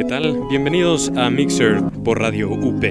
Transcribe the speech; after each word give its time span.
¿Qué 0.00 0.06
tal? 0.06 0.48
Bienvenidos 0.48 1.12
a 1.14 1.28
Mixer 1.28 1.82
por 2.02 2.20
Radio 2.20 2.48
UP. 2.50 2.82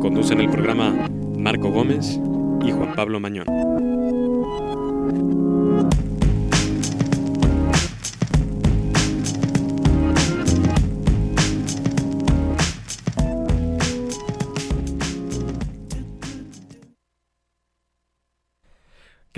Conducen 0.00 0.40
el 0.40 0.48
programa 0.48 1.06
Marco 1.36 1.68
Gómez 1.70 2.18
y 2.64 2.70
Juan 2.70 2.94
Pablo 2.96 3.20
Mañón. 3.20 3.71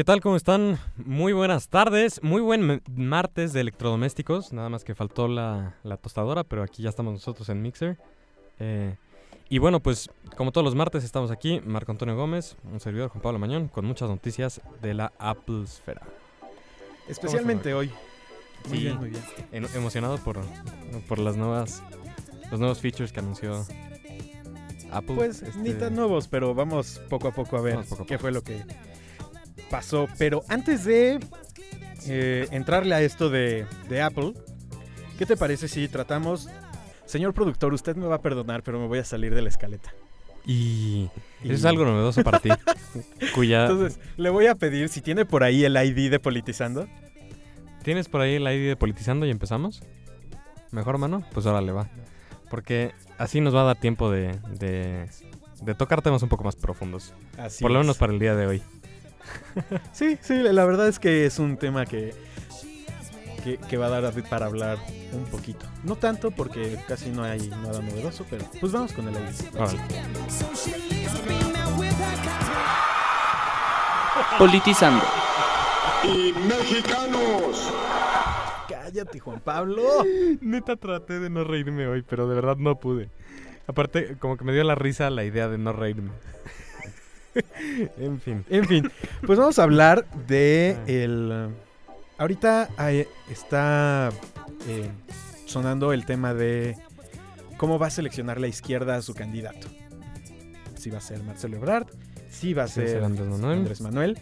¿Qué 0.05 0.13
tal? 0.13 0.21
¿Cómo 0.21 0.37
están? 0.37 0.79
Muy 0.99 1.33
buenas 1.33 1.69
tardes, 1.71 2.23
muy 2.23 2.43
buen 2.43 2.83
martes 2.95 3.55
de 3.55 3.63
electrodomésticos, 3.63 4.53
nada 4.53 4.69
más 4.69 4.85
que 4.85 4.95
faltó 4.95 5.29
la, 5.29 5.77
la 5.83 5.97
tostadora, 5.97 6.45
pero 6.45 6.63
aquí 6.63 6.83
ya 6.83 6.91
estamos 6.91 7.15
nosotros 7.15 7.49
en 7.49 7.63
Mixer. 7.63 7.97
Eh, 8.61 8.97
y 9.49 9.57
bueno, 9.57 9.81
pues 9.81 10.11
como 10.37 10.53
todos 10.53 10.63
los 10.63 10.75
martes 10.75 11.05
estamos 11.05 11.31
aquí, 11.31 11.63
Marco 11.65 11.91
Antonio 11.91 12.15
Gómez, 12.17 12.55
un 12.71 12.81
servidor 12.81 13.09
Juan 13.09 13.23
Pablo 13.23 13.39
Mañón, 13.39 13.69
con 13.69 13.87
muchas 13.87 14.11
noticias 14.11 14.61
de 14.83 14.93
la 14.93 15.11
Apple 15.19 15.63
Esfera. 15.65 16.03
Especialmente 17.09 17.73
hoy. 17.73 17.91
Muy 18.69 18.77
Sí. 18.77 18.85
bien, 18.85 18.99
muy 18.99 19.09
bien. 19.09 19.23
En- 19.53 19.65
emocionado 19.75 20.19
por, 20.19 20.39
por 21.09 21.19
las 21.19 21.39
nuevas, 21.39 21.83
los 22.51 22.61
nuevos 22.61 22.79
features 22.79 23.11
que 23.11 23.21
anunció 23.21 23.65
Apple. 24.93 25.15
Pues 25.15 25.41
este, 25.41 25.59
ni 25.61 25.73
tan 25.73 25.95
nuevos, 25.97 26.29
pero 26.29 26.55
vamos 26.55 27.01
poco 27.09 27.29
a 27.29 27.33
poco 27.33 27.57
a 27.57 27.63
ver 27.63 27.77
poco 27.87 28.03
a 28.03 28.07
qué 28.07 28.15
poco. 28.17 28.21
fue 28.21 28.33
lo 28.33 28.43
que 28.45 28.63
pasó. 29.71 30.09
Pero 30.19 30.43
antes 30.49 30.85
de 30.85 31.21
eh, 32.07 32.49
entrarle 32.51 32.95
a 32.95 33.03
esto 33.03 33.31
de, 33.31 33.67
de 33.89 34.03
Apple, 34.03 34.35
¿qué 35.19 35.27
te 35.27 35.37
parece 35.37 35.69
si 35.69 35.89
tratamos... 35.89 36.49
Señor 37.07 37.35
productor, 37.35 37.75
usted 37.75 37.97
me 37.97 38.07
va 38.07 38.17
a 38.17 38.23
perdonar, 38.23 38.63
pero 38.63 38.81
me 38.81 38.87
voy 38.87 38.99
a 38.99 39.05
salir 39.05 39.35
de 39.35 39.43
la 39.43 39.49
escaleta. 39.51 39.93
Y 40.47 41.11
Y- 41.43 41.47
eso 41.47 41.55
es 41.55 41.65
algo 41.67 41.85
novedoso 41.85 42.23
para 42.23 42.39
ti, 42.41 42.49
cuya... 43.35 43.63
Entonces, 43.67 43.99
le 44.17 44.31
voy 44.31 44.47
a 44.47 44.55
pedir 44.55 44.89
si 44.89 45.01
tiene 45.03 45.25
por 45.27 45.43
ahí 45.45 45.65
el 45.65 45.77
ID 45.77 46.11
de 46.11 46.19
Politizando. 46.19 46.89
¿Tienes 47.83 48.09
por 48.09 48.23
ahí 48.23 48.37
el 48.37 48.43
ID 48.43 48.69
de 48.69 48.77
Politizando 48.77 49.27
y 49.27 49.31
empezamos? 49.31 49.83
¿Mejor, 50.71 50.97
mano? 50.99 51.25
Pues 51.33 51.45
órale, 51.47 51.73
va. 51.73 51.89
Porque 52.51 52.93
así 53.19 53.41
nos 53.43 53.55
va 53.55 53.61
a 53.63 53.65
dar 53.65 53.77
tiempo 53.81 54.11
de, 54.11 54.39
de, 54.59 55.07
de 55.63 55.75
tocar 55.75 56.01
temas 56.03 56.23
un 56.23 56.29
poco 56.31 56.45
más 56.45 56.57
profundos. 56.57 57.13
Así 57.37 57.63
por 57.63 57.71
lo 57.71 57.81
es. 57.81 57.85
menos 57.85 57.99
para 57.99 58.13
el 58.13 58.19
día 58.19 58.35
de 58.35 58.47
hoy. 58.47 58.63
Sí, 59.93 60.19
sí, 60.21 60.35
la 60.43 60.65
verdad 60.65 60.89
es 60.89 60.99
que 60.99 61.27
es 61.27 61.39
un 61.39 61.57
tema 61.57 61.87
que, 61.87 62.15
que, 63.43 63.59
que 63.59 63.77
va 63.77 63.87
a 63.87 64.01
dar 64.01 64.13
para 64.29 64.47
hablar 64.47 64.79
un 65.13 65.25
poquito. 65.25 65.67
No 65.83 65.97
tanto 65.97 66.31
porque 66.31 66.79
casi 66.89 67.11
no 67.11 67.23
hay 67.23 67.49
nada 67.49 67.81
novedoso, 67.81 68.27
pero 68.29 68.45
pues 68.61 68.73
vamos 68.73 68.93
con 68.93 69.09
el. 69.09 69.17
Órale. 69.57 69.79
Politizando. 74.39 75.05
y 76.05 76.33
mexicanos. 76.33 77.73
Cállate, 78.69 79.21
Juan 79.21 79.41
Pablo. 79.41 79.83
Neta 80.41 80.77
traté 80.77 81.21
de 81.21 81.31
no 81.31 81.45
reírme 81.45 81.87
hoy, 81.87 82.03
pero 82.03 82.29
de 82.29 82.35
verdad 82.35 82.57
no 82.57 82.79
pude. 82.79 83.11
Aparte, 83.67 84.17
como 84.19 84.37
que 84.37 84.45
me 84.45 84.53
dio 84.53 84.65
la 84.65 84.75
risa 84.75 85.09
la 85.11 85.25
idea 85.25 85.49
de 85.49 85.59
no 85.59 85.73
reírme. 85.73 86.11
en 87.99 88.21
fin. 88.21 88.45
En 88.49 88.65
fin, 88.67 88.91
pues 89.27 89.39
vamos 89.39 89.59
a 89.59 89.63
hablar 89.65 90.07
de 90.27 90.77
el... 90.87 91.49
Ahorita 92.19 92.69
está 93.31 94.11
eh, 94.69 94.89
sonando 95.47 95.93
el 95.93 96.07
tema 96.07 96.33
de 96.33 96.77
cómo 97.57 97.79
va 97.79 97.89
a 97.89 97.91
seleccionar 97.91 98.41
la 98.41 98.47
izquierda 98.47 98.97
a 98.97 99.03
su 99.03 99.15
candidato. 99.15 99.67
Si 100.77 100.91
va 100.91 100.99
a 100.99 101.01
ser 101.01 101.23
Marcelo 101.25 101.57
Ebrard, 101.57 101.87
si 102.31 102.55
va 102.55 102.65
a 102.65 102.69
ser 102.69 102.89
ser 102.89 103.05
Andrés 103.05 103.27
Manuel. 103.29 103.59
Andrés 103.59 103.81
Manuel. 103.81 104.19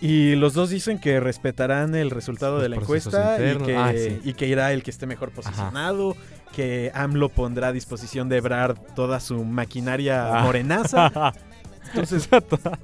Y 0.00 0.34
los 0.34 0.52
dos 0.52 0.68
dicen 0.70 0.98
que 0.98 1.20
respetarán 1.20 1.94
el 1.94 2.10
resultado 2.10 2.54
Los 2.54 2.62
de 2.64 2.68
la 2.70 2.76
encuesta 2.76 3.36
y 3.38 3.42
internos. 3.50 3.66
que, 3.68 3.76
Ah, 3.76 3.92
sí. 3.96 4.20
y 4.24 4.34
que 4.34 4.46
irá 4.46 4.72
el 4.72 4.82
que 4.82 4.90
esté 4.90 5.06
mejor 5.06 5.30
posicionado, 5.30 6.16
que 6.54 6.90
AMLO 6.94 7.28
pondrá 7.30 7.68
a 7.68 7.72
disposición 7.72 8.28
de 8.28 8.36
Ebrard 8.38 8.76
toda 8.94 9.20
su 9.20 9.42
maquinaria 9.44 10.40
Ah. 10.40 10.42
morenaza. 10.44 11.32
Entonces, 11.96 12.28
toda, 12.48 12.78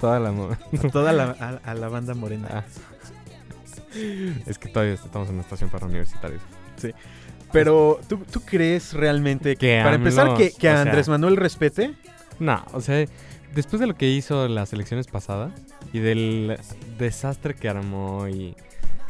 toda 0.00 0.20
la... 0.20 0.32
mo- 0.32 0.56
toda 0.92 1.12
la, 1.12 1.36
a, 1.64 1.70
a 1.70 1.74
la 1.74 1.88
banda 1.88 2.14
morena. 2.14 2.48
Ah. 2.52 2.64
Es 4.46 4.58
que 4.58 4.68
todavía 4.68 4.94
estamos 4.94 5.28
en 5.28 5.34
una 5.34 5.42
estación 5.42 5.70
para 5.70 5.86
universitarios. 5.86 6.42
Pero, 7.52 8.00
¿tú, 8.08 8.18
tú 8.30 8.40
crees 8.42 8.92
realmente 8.92 9.56
que, 9.56 9.80
para 9.82 9.96
empezar, 9.96 10.36
que, 10.36 10.50
que 10.52 10.68
a 10.68 10.72
sea- 10.72 10.82
Andrés 10.82 11.08
Manuel 11.08 11.36
respete? 11.36 11.94
No, 12.38 12.62
o 12.72 12.80
sea, 12.80 13.06
después 13.54 13.80
de 13.80 13.86
lo 13.86 13.94
que 13.94 14.08
hizo 14.10 14.48
las 14.48 14.72
elecciones 14.72 15.06
pasadas 15.06 15.52
y 15.92 16.00
del 16.00 16.58
desastre 16.98 17.54
que 17.54 17.68
armó 17.68 18.28
y 18.28 18.54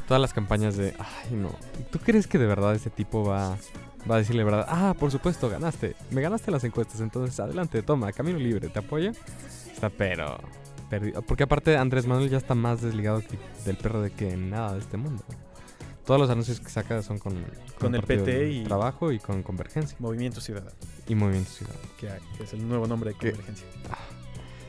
todas 0.06 0.20
las 0.20 0.32
campañas 0.32 0.76
de, 0.76 0.94
ay 0.98 1.34
no, 1.34 1.50
¿tú 1.90 1.98
crees 1.98 2.28
que 2.28 2.38
de 2.38 2.46
verdad 2.46 2.74
ese 2.76 2.90
tipo 2.90 3.24
va, 3.24 3.56
va 4.10 4.16
a 4.16 4.18
decirle 4.18 4.44
verdad? 4.44 4.66
Ah, 4.68 4.94
por 4.98 5.10
supuesto, 5.10 5.48
ganaste, 5.48 5.96
me 6.10 6.20
ganaste 6.22 6.50
las 6.50 6.64
encuestas, 6.64 7.00
entonces 7.00 7.38
adelante, 7.40 7.82
toma, 7.82 8.12
camino 8.12 8.38
libre, 8.38 8.68
te 8.68 8.78
apoyo. 8.78 9.12
Está 9.72 9.90
pero 9.90 10.38
perdido, 10.88 11.22
porque 11.22 11.42
aparte 11.42 11.76
Andrés 11.76 12.06
Manuel 12.06 12.30
ya 12.30 12.38
está 12.38 12.54
más 12.54 12.80
desligado 12.82 13.20
que- 13.20 13.38
del 13.64 13.76
perro 13.76 14.00
de 14.02 14.10
que 14.10 14.36
nada 14.36 14.72
de 14.74 14.78
este 14.80 14.96
mundo. 14.96 15.22
Todos 16.04 16.20
los 16.20 16.30
anuncios 16.30 16.60
que 16.60 16.68
saca 16.68 17.02
son 17.02 17.18
con, 17.18 17.34
Con 17.80 17.94
el 17.94 18.00
Partido 18.00 18.24
PT 18.24 18.50
y- 18.52 18.64
Trabajo 18.64 19.10
y 19.10 19.18
con 19.18 19.42
Convergencia 19.42 19.96
Movimiento 19.98 20.40
Ciudadano, 20.40 20.70
y 21.08 21.14
Movimiento 21.16 21.50
Ciudadano. 21.50 21.82
que, 21.98 22.08
hay, 22.08 22.20
que 22.36 22.44
es 22.44 22.52
el 22.52 22.66
nuevo 22.68 22.86
nombre 22.86 23.10
de. 23.10 23.16
Convergencia. 23.16 23.66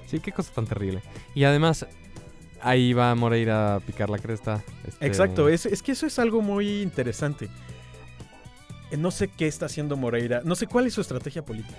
Sí, 0.08 0.20
qué 0.20 0.32
cosa 0.32 0.52
tan 0.54 0.66
terrible. 0.66 1.04
Y 1.36 1.44
además, 1.44 1.86
ahí 2.62 2.94
va 2.94 3.14
Moreira 3.14 3.76
a 3.76 3.80
picar 3.82 4.10
la 4.10 4.18
cresta. 4.18 4.64
este, 4.88 5.06
Exacto, 5.06 5.48
es, 5.50 5.66
es 5.68 5.84
que 5.84 5.92
eso 5.92 6.08
es 6.08 6.18
algo 6.18 6.42
muy 6.42 6.82
interesante. 6.82 7.50
Eh, 8.92 8.98
No 8.98 9.12
sé 9.12 9.28
qué 9.28 9.48
está 9.48 9.66
haciendo 9.68 9.98
Moreira, 9.98 10.42
no 10.44 10.56
sé 10.56 10.68
cuál 10.68 10.88
es 10.88 10.94
su 10.94 11.02
estrategia 11.02 11.44
política. 11.44 11.78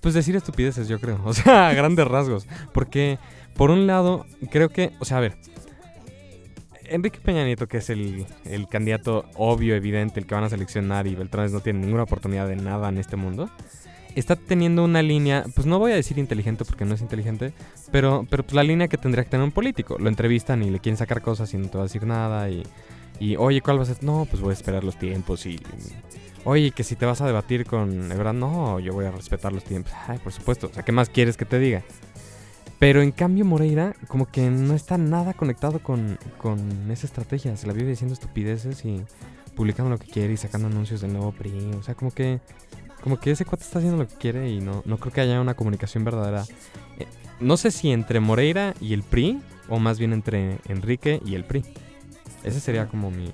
Pues 0.00 0.14
decir 0.14 0.34
estupideces, 0.36 0.88
yo 0.88 0.98
creo. 0.98 1.20
O 1.24 1.32
sea, 1.34 1.68
a 1.68 1.74
grandes 1.74 2.06
rasgos. 2.06 2.46
Porque, 2.72 3.18
por 3.54 3.70
un 3.70 3.86
lado, 3.86 4.26
creo 4.50 4.70
que. 4.70 4.92
O 4.98 5.04
sea, 5.04 5.18
a 5.18 5.20
ver. 5.20 5.36
Enrique 6.84 7.20
Peña 7.20 7.44
Nieto, 7.44 7.68
que 7.68 7.76
es 7.76 7.88
el, 7.88 8.26
el 8.44 8.66
candidato 8.66 9.24
obvio, 9.36 9.76
evidente, 9.76 10.18
el 10.18 10.26
que 10.26 10.34
van 10.34 10.42
a 10.42 10.48
seleccionar 10.48 11.06
y 11.06 11.14
Beltrones 11.14 11.52
no 11.52 11.60
tiene 11.60 11.78
ninguna 11.78 12.02
oportunidad 12.02 12.48
de 12.48 12.56
nada 12.56 12.88
en 12.88 12.98
este 12.98 13.14
mundo, 13.14 13.48
está 14.16 14.34
teniendo 14.34 14.82
una 14.82 15.00
línea, 15.00 15.44
pues 15.54 15.68
no 15.68 15.78
voy 15.78 15.92
a 15.92 15.94
decir 15.94 16.18
inteligente 16.18 16.64
porque 16.64 16.84
no 16.84 16.94
es 16.94 17.00
inteligente, 17.00 17.52
pero, 17.92 18.26
pero 18.28 18.42
pues 18.42 18.54
la 18.54 18.64
línea 18.64 18.88
que 18.88 18.98
tendría 18.98 19.22
que 19.22 19.30
tener 19.30 19.44
un 19.44 19.52
político. 19.52 19.98
Lo 20.00 20.08
entrevistan 20.08 20.64
y 20.64 20.70
le 20.70 20.80
quieren 20.80 20.96
sacar 20.96 21.22
cosas 21.22 21.54
y 21.54 21.58
no 21.58 21.68
te 21.68 21.78
va 21.78 21.84
a 21.84 21.86
decir 21.86 22.04
nada 22.04 22.50
y, 22.50 22.64
y 23.20 23.36
oye, 23.36 23.60
¿cuál 23.60 23.78
va 23.78 23.84
a? 23.84 23.96
No, 24.00 24.26
pues 24.28 24.42
voy 24.42 24.50
a 24.50 24.54
esperar 24.54 24.82
los 24.82 24.98
tiempos 24.98 25.46
y... 25.46 25.60
Oye, 26.44 26.70
que 26.70 26.84
si 26.84 26.96
te 26.96 27.04
vas 27.04 27.20
a 27.20 27.26
debatir 27.26 27.66
con 27.66 28.10
Ebrard, 28.10 28.34
no, 28.34 28.80
yo 28.80 28.94
voy 28.94 29.04
a 29.04 29.10
respetar 29.10 29.52
los 29.52 29.62
tiempos. 29.62 29.92
Ay, 30.08 30.18
por 30.18 30.32
supuesto, 30.32 30.68
o 30.68 30.72
sea, 30.72 30.82
¿qué 30.82 30.90
más 30.90 31.10
quieres 31.10 31.36
que 31.36 31.44
te 31.44 31.58
diga? 31.58 31.82
Pero 32.78 33.02
en 33.02 33.12
cambio 33.12 33.44
Moreira 33.44 33.94
como 34.08 34.24
que 34.24 34.48
no 34.48 34.72
está 34.72 34.96
nada 34.96 35.34
conectado 35.34 35.80
con, 35.80 36.18
con 36.38 36.90
esa 36.90 37.06
estrategia. 37.06 37.54
Se 37.58 37.66
la 37.66 37.74
vive 37.74 37.90
diciendo 37.90 38.14
estupideces 38.14 38.86
y 38.86 39.02
publicando 39.54 39.90
lo 39.90 39.98
que 39.98 40.10
quiere 40.10 40.32
y 40.32 40.38
sacando 40.38 40.68
anuncios 40.68 41.02
del 41.02 41.12
nuevo 41.12 41.30
PRI. 41.32 41.72
O 41.78 41.82
sea, 41.82 41.94
como 41.94 42.10
que 42.10 42.40
como 43.02 43.18
que 43.18 43.30
ese 43.30 43.44
cuate 43.44 43.64
está 43.64 43.78
haciendo 43.78 43.98
lo 44.02 44.08
que 44.08 44.14
quiere 44.14 44.48
y 44.50 44.60
no, 44.60 44.82
no 44.86 44.98
creo 44.98 45.12
que 45.12 45.20
haya 45.20 45.40
una 45.42 45.54
comunicación 45.54 46.04
verdadera. 46.04 46.44
Eh, 46.98 47.06
no 47.38 47.58
sé 47.58 47.70
si 47.70 47.90
entre 47.90 48.20
Moreira 48.20 48.74
y 48.80 48.94
el 48.94 49.02
PRI 49.02 49.40
o 49.68 49.78
más 49.78 49.98
bien 49.98 50.14
entre 50.14 50.58
Enrique 50.66 51.20
y 51.24 51.34
el 51.34 51.44
PRI. 51.44 51.64
Esa 52.44 52.60
sería 52.60 52.86
como 52.88 53.10
mi, 53.10 53.30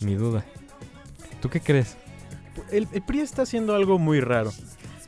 mi 0.00 0.14
duda. 0.14 0.44
¿Tú 1.40 1.50
qué 1.50 1.60
crees? 1.60 1.96
El, 2.70 2.88
el 2.92 3.02
PRI 3.02 3.20
está 3.20 3.42
haciendo 3.42 3.74
algo 3.74 3.98
muy 3.98 4.20
raro. 4.20 4.52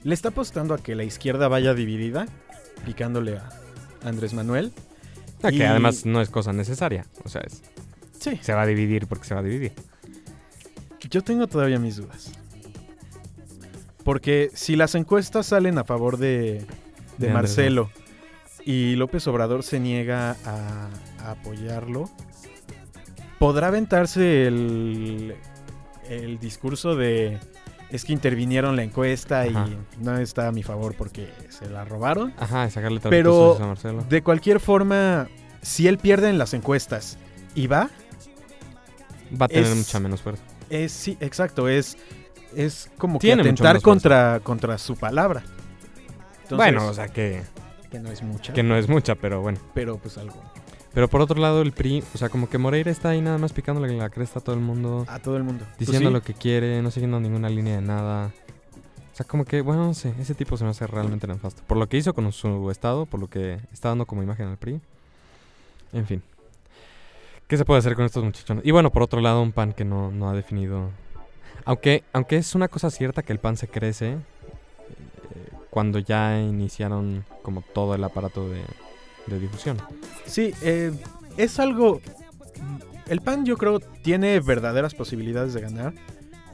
Le 0.05 0.15
está 0.15 0.29
apostando 0.29 0.75
a 0.75 0.79
que 0.79 0.95
la 0.95 1.05
izquierda 1.05 1.49
vaya 1.49 1.75
dividida, 1.75 2.27
picándole 2.85 3.39
a 3.39 3.49
Andrés 4.05 4.35
Manuel. 4.35 4.73
Ah, 5.43 5.51
Y- 5.51 5.59
Que 5.59 5.67
además 5.67 6.05
no 6.07 6.21
es 6.21 6.29
cosa 6.31 6.53
necesaria. 6.53 7.07
O 7.25 7.29
sea, 7.29 7.41
es- 7.43 7.63
Sí, 8.19 8.39
se 8.43 8.53
va 8.55 8.63
a 8.63 8.67
dividir 8.67 9.07
porque 9.07 9.27
se 9.27 9.35
va 9.35 9.41
a 9.41 9.43
dividir. 9.45 9.73
yo 11.11 11.23
tengo 11.23 11.47
todavía 11.47 11.79
mis 11.79 11.97
dudas. 11.97 12.33
Porque 14.05 14.51
si 14.55 14.77
las 14.77 14.95
encuestas 14.95 15.47
salen 15.47 15.79
a 15.79 15.85
favor 15.85 16.17
de, 16.17 16.27
de 16.29 16.67
De 17.19 17.29
Andrés 17.29 17.33
Marcelo 17.33 17.91
y 18.67 18.95
López 18.97 19.27
Obrador 19.29 19.63
se 19.63 19.81
niega 19.81 20.37
a, 20.45 20.89
a 21.25 21.31
apoyarlo, 21.31 22.11
podrá 23.39 23.69
aventarse 23.69 24.47
el, 24.47 25.35
el 26.11 26.39
discurso 26.39 26.95
de 26.97 27.39
es 27.91 28.05
que 28.05 28.13
intervinieron 28.13 28.75
la 28.75 28.83
encuesta 28.83 29.43
Ajá. 29.43 29.69
y 29.69 30.03
no 30.05 30.19
está 30.19 30.49
a 30.49 30.53
mi 30.53 30.65
favor 30.65 30.95
porque 30.99 31.33
se 31.51 31.71
la 31.71 31.85
robaron. 31.85 32.35
Ajá, 32.39 32.67
y 32.67 32.71
sacarle 32.71 32.99
Pero- 33.01 33.57
a 33.63 33.67
Marcelo. 33.69 34.05
De 34.09 34.23
cualquier 34.23 34.59
forma, 34.59 35.29
si 35.63 35.87
él 35.87 35.97
pierde 35.99 36.29
en 36.29 36.37
las 36.37 36.53
encuestas 36.53 37.17
y 37.55 37.69
va, 37.69 37.89
va 39.41 39.47
a 39.47 39.49
tener 39.49 39.65
Es- 39.71 39.77
mucha 39.77 40.01
menos 40.01 40.21
fuerza. 40.21 40.43
Es, 40.69 40.91
sí, 40.91 41.17
exacto, 41.21 41.69
es, 41.69 41.97
es 42.57 42.91
como 42.99 43.21
que 43.21 43.29
Tiene 43.29 43.43
atentar 43.43 43.75
fuerza. 43.77 43.85
contra, 43.85 44.41
contra 44.43 44.79
su 44.79 44.97
palabra. 44.97 45.45
Entonces, 46.43 46.57
bueno, 46.57 46.89
o 46.89 46.93
sea 46.93 47.07
que, 47.07 47.43
que 47.97 48.03
no 48.03 48.11
es 48.11 48.23
mucha, 48.23 48.53
que 48.53 48.63
no 48.63 48.77
es 48.77 48.89
mucha, 48.89 49.15
pero 49.15 49.41
bueno. 49.41 49.59
pero 49.75 49.99
pues 49.99 50.19
algo. 50.19 50.37
Pero 50.93 51.09
por 51.09 51.21
otro 51.21 51.41
lado, 51.41 51.63
el 51.63 51.73
PRI, 51.73 52.03
o 52.15 52.19
sea, 52.19 52.29
como 52.29 52.49
que 52.49 52.57
Moreira 52.59 52.91
está 52.91 53.11
ahí 53.11 53.21
nada 53.21 53.37
más 53.37 53.53
picándole 53.53 53.95
la 53.97 54.09
cresta 54.09 54.39
a 54.39 54.43
todo 54.43 54.55
el 54.55 54.63
mundo, 54.63 55.05
A 55.09 55.19
todo 55.19 55.37
el 55.37 55.43
mundo. 55.43 55.65
Pues 55.65 55.79
diciendo 55.81 56.09
sí, 56.09 56.13
lo 56.15 56.23
que 56.23 56.33
quiere, 56.33 56.81
no 56.81 56.91
siguiendo 56.91 57.21
ninguna 57.21 57.51
línea 57.51 57.77
de 57.77 57.83
nada. 57.83 58.33
O 59.13 59.17
sea, 59.17 59.27
como 59.27 59.45
que, 59.45 59.61
bueno, 59.61 59.85
no 59.85 59.95
sé, 59.95 60.15
ese 60.19 60.35
tipo 60.35 60.57
se 60.57 60.65
me 60.65 60.71
hace 60.71 60.87
realmente 60.87 61.27
nefasto. 61.27 61.63
Por 61.67 61.77
lo 61.77 61.87
que 61.89 61.99
hizo 61.99 62.15
con 62.15 62.31
su 62.33 62.71
estado, 62.71 63.07
por 63.07 63.21
lo 63.21 63.29
que 63.29 63.61
está 63.73 63.91
dando 63.91 64.07
como 64.07 64.23
imagen 64.23 64.49
al 64.49 64.57
PRI. 64.57 64.81
En 65.93 66.07
fin. 66.07 66.23
¿Qué 67.47 67.57
se 67.57 67.65
puede 67.65 67.79
hacer 67.79 67.95
con 67.95 68.05
estos 68.05 68.25
muchachones? 68.25 68.65
Y 68.65 68.71
bueno, 68.73 68.91
por 68.91 69.03
otro 69.03 69.21
lado, 69.21 69.41
un 69.41 69.53
PAN 69.53 69.73
que 69.73 69.85
no, 69.85 70.11
no 70.11 70.29
ha 70.29 70.33
definido... 70.33 70.91
Aunque, 71.65 72.05
aunque 72.13 72.37
es 72.37 72.55
una 72.55 72.69
cosa 72.69 72.91
cierta 72.91 73.23
que 73.23 73.33
el 73.33 73.39
PAN 73.39 73.57
se 73.57 73.69
crece 73.69 74.17
cuando 75.77 75.99
ya 75.99 76.41
iniciaron 76.41 77.23
como 77.43 77.61
todo 77.61 77.95
el 77.95 78.03
aparato 78.03 78.49
de, 78.49 78.63
de 79.27 79.39
difusión. 79.39 79.77
Sí, 80.25 80.55
eh, 80.63 80.91
es 81.37 81.61
algo... 81.61 82.01
El 83.09 83.21
PAN 83.21 83.45
yo 83.45 83.59
creo 83.59 83.81
tiene 83.81 84.41
verdaderas 84.41 84.95
posibilidades 84.95 85.53
de 85.53 85.61
ganar 85.61 85.93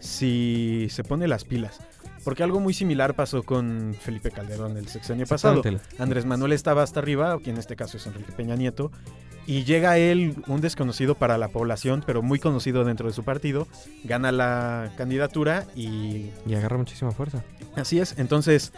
si 0.01 0.89
se 0.91 1.05
pone 1.05 1.29
las 1.29 1.45
pilas. 1.45 1.79
Porque 2.25 2.43
algo 2.43 2.59
muy 2.59 2.75
similar 2.75 3.15
pasó 3.15 3.45
con 3.45 3.95
Felipe 4.01 4.33
Calderón 4.33 4.77
el 4.77 4.89
sexenio 4.89 5.25
pasado. 5.25 5.63
Andrés 6.01 6.27
Manuel 6.27 6.51
estaba 6.51 6.83
hasta 6.83 6.99
arriba, 6.99 7.39
que 7.39 7.51
en 7.51 7.59
este 7.59 7.77
caso 7.77 7.99
es 7.99 8.07
Enrique 8.09 8.33
Peña 8.33 8.57
Nieto, 8.57 8.91
y 9.47 9.65
llega 9.65 9.99
él, 9.99 10.37
un 10.47 10.61
desconocido 10.61 11.17
para 11.17 11.37
la 11.37 11.49
población, 11.49 12.05
pero 12.07 12.23
muy 12.23 12.39
conocido 12.39 12.85
dentro 12.85 13.09
de 13.09 13.15
su 13.15 13.25
partido, 13.25 13.67
gana 14.05 14.31
la 14.31 14.93
candidatura 14.97 15.67
y 15.75 16.31
Y 16.47 16.55
agarra 16.55 16.79
muchísima 16.79 17.11
fuerza. 17.11 17.43
así 17.75 17.99
es. 17.99 18.19
Entonces, 18.19 18.73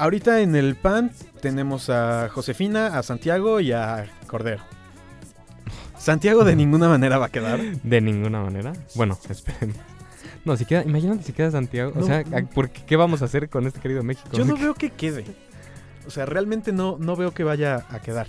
ahorita 0.00 0.40
en 0.40 0.56
el 0.56 0.74
PAN 0.76 1.12
tenemos 1.40 1.90
a 1.90 2.28
Josefina, 2.30 2.98
a 2.98 3.02
Santiago 3.02 3.60
y 3.60 3.72
a 3.72 4.06
Cordero. 4.26 4.62
Santiago 5.98 6.44
de 6.44 6.56
ninguna 6.56 6.88
manera 6.88 7.18
va 7.18 7.26
a 7.26 7.28
quedar. 7.28 7.60
De 7.60 8.00
ninguna 8.00 8.42
manera. 8.42 8.72
Bueno, 8.94 9.18
esperen. 9.28 9.74
No, 10.42 10.56
si 10.56 10.64
queda, 10.64 10.82
imagínate 10.84 11.22
si 11.22 11.34
queda 11.34 11.50
Santiago. 11.50 11.92
No, 11.94 12.00
o 12.00 12.06
sea. 12.06 12.24
¿por 12.54 12.70
qué, 12.70 12.80
qué 12.86 12.96
vamos 12.96 13.20
a 13.20 13.26
hacer 13.26 13.50
con 13.50 13.66
este 13.66 13.78
querido 13.78 14.02
México? 14.02 14.30
Yo 14.32 14.46
no 14.46 14.56
veo 14.56 14.72
que 14.72 14.88
quede. 14.88 15.26
O 16.06 16.10
sea, 16.10 16.24
realmente 16.24 16.72
no, 16.72 16.96
no 16.98 17.14
veo 17.14 17.34
que 17.34 17.44
vaya 17.44 17.84
a 17.90 18.00
quedar. 18.00 18.26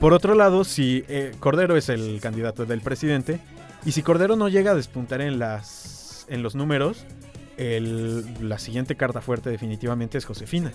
Por 0.00 0.14
otro 0.14 0.34
lado, 0.34 0.64
si 0.64 1.04
eh, 1.06 1.32
Cordero 1.40 1.76
es 1.76 1.90
el 1.90 2.18
candidato 2.22 2.64
del 2.64 2.80
presidente, 2.80 3.40
y 3.84 3.92
si 3.92 4.02
Cordero 4.02 4.36
no 4.36 4.48
llega 4.48 4.70
a 4.70 4.74
despuntar 4.74 5.20
en, 5.20 5.38
las, 5.38 6.24
en 6.30 6.42
los 6.42 6.54
números, 6.54 7.04
el- 7.56 8.48
la 8.48 8.58
siguiente 8.58 8.96
carta 8.96 9.20
fuerte 9.20 9.50
definitivamente 9.50 10.18
es 10.18 10.24
Josefina. 10.24 10.72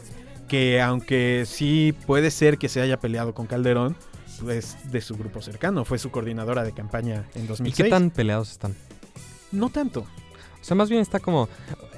Que 0.48 0.82
aunque 0.82 1.44
sí 1.46 1.94
puede 2.08 2.32
ser 2.32 2.58
que 2.58 2.70
se 2.70 2.82
haya 2.82 3.00
peleado 3.00 3.34
con 3.34 3.46
Calderón, 3.46 3.96
pues 4.42 4.78
de 4.92 5.02
su 5.02 5.16
grupo 5.16 5.42
cercano, 5.42 5.86
fue 5.86 6.00
su 6.00 6.12
coordinadora 6.12 6.64
de 6.64 6.72
campaña 6.72 7.26
en 7.36 7.44
¿Y 7.44 7.48
2006. 7.48 7.84
qué 7.86 7.90
tan 7.90 8.10
peleados 8.10 8.52
están? 8.52 8.76
No 9.52 9.70
tanto. 9.70 10.02
O 10.02 10.64
sea, 10.64 10.76
más 10.76 10.90
bien 10.90 11.02
está 11.02 11.20
como... 11.20 11.48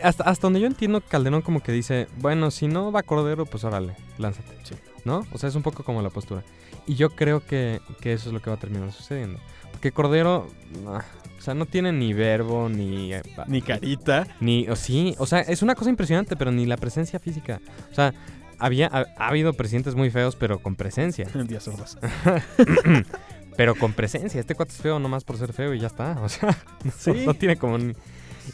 Hasta, 0.04 0.24
hasta 0.24 0.42
donde 0.48 0.60
yo 0.60 0.68
entiendo, 0.68 1.01
Calderón 1.01 1.42
como 1.42 1.62
que 1.62 1.72
dice, 1.72 2.07
bueno, 2.18 2.51
si 2.51 2.68
no 2.68 2.92
va 2.92 3.04
Cordero, 3.04 3.45
pues 3.45 3.63
órale, 3.63 3.95
lánzate. 4.18 4.50
Sí. 4.63 4.75
¿No? 5.06 5.25
O 5.31 5.38
sea, 5.38 5.50
es 5.50 5.56
un 5.56 5.63
poco 5.63 5.83
como 5.83 6.01
la 6.01 6.09
postura. 6.09 6.44
Y 6.88 6.95
yo 6.95 7.09
creo 7.12 7.45
que, 7.45 7.80
que 8.01 8.13
eso 8.13 8.30
es 8.30 8.33
lo 8.33 8.42
que 8.42 8.50
va 8.50 8.56
a 8.56 8.59
terminar 8.59 8.92
sucediendo. 8.92 9.39
Porque 9.71 9.92
Cordero, 9.92 10.48
ah, 10.88 11.03
o 11.38 11.42
sea, 11.42 11.53
no 11.56 11.65
tiene 11.65 11.92
ni 11.92 12.13
verbo, 12.13 12.69
ni... 12.69 13.13
eh, 13.13 13.21
Ni 13.48 13.62
carita. 13.62 14.27
Ni, 14.39 14.68
o 14.69 14.75
sí, 14.75 15.15
o 15.18 15.25
sea, 15.25 15.39
es 15.42 15.62
una 15.63 15.74
cosa 15.75 15.89
impresionante, 15.89 16.36
pero 16.36 16.51
ni 16.51 16.65
la 16.68 16.77
presencia 16.77 17.19
física. 17.19 17.59
O 17.92 17.95
sea, 17.95 18.13
había, 18.59 18.88
ha, 18.92 19.06
ha 19.18 19.27
habido 19.30 19.53
presidentes 19.53 19.95
muy 19.95 20.12
feos, 20.12 20.36
pero 20.36 20.59
con 20.59 20.75
presencia. 20.75 21.27
Díaz 21.47 21.68
Ordaz. 21.68 21.97
pero 23.57 23.75
con 23.75 23.94
presencia. 23.94 24.39
Este 24.39 24.56
cuate 24.56 24.71
es 24.74 24.77
feo 24.77 25.00
nomás 25.00 25.24
por 25.24 25.38
ser 25.38 25.54
feo 25.54 25.74
y 25.74 25.80
ya 25.80 25.88
está. 25.88 26.19
O 26.24 26.30
sea, 26.30 26.56
no, 26.83 26.92
Sí. 26.95 27.24
no 27.25 27.33
tiene 27.33 27.57
como... 27.57 27.77
ni- 27.77 27.94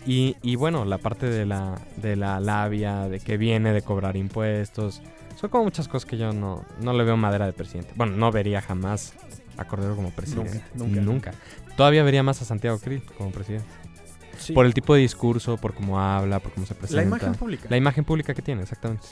Y, 0.05 0.35
y 0.41 0.55
bueno, 0.55 0.85
la 0.85 0.97
parte 0.97 1.27
de 1.27 1.45
la, 1.45 1.79
de 1.97 2.15
la 2.15 2.39
labia, 2.39 3.07
de 3.09 3.19
que 3.19 3.37
viene 3.37 3.73
de 3.73 3.81
cobrar 3.81 4.15
impuestos. 4.17 5.01
Son 5.39 5.49
como 5.49 5.65
muchas 5.65 5.87
cosas 5.87 6.09
que 6.09 6.17
yo 6.17 6.33
no, 6.33 6.65
no 6.81 6.93
le 6.93 7.03
veo 7.03 7.15
madera 7.15 7.45
de 7.45 7.53
presidente. 7.53 7.93
Bueno, 7.95 8.17
no 8.17 8.31
vería 8.31 8.61
jamás 8.61 9.13
a 9.57 9.65
Cordero 9.65 9.95
como 9.95 10.09
presidente. 10.11 10.63
Nunca, 10.73 11.01
nunca. 11.01 11.33
Todavía 11.75 12.03
vería 12.03 12.23
más 12.23 12.41
a 12.41 12.45
Santiago 12.45 12.79
Krill 12.79 13.03
como 13.17 13.31
presidente. 13.31 13.67
Sí. 14.39 14.53
Por 14.53 14.65
el 14.65 14.73
tipo 14.73 14.93
de 14.93 15.01
discurso, 15.01 15.57
por 15.57 15.73
cómo 15.73 15.99
habla, 15.99 16.39
por 16.39 16.51
cómo 16.53 16.65
se 16.65 16.75
presenta. 16.75 17.01
la 17.01 17.07
imagen 17.07 17.33
pública. 17.33 17.67
La 17.69 17.77
imagen 17.77 18.03
pública 18.03 18.33
que 18.33 18.41
tiene, 18.41 18.61
exactamente. 18.63 19.07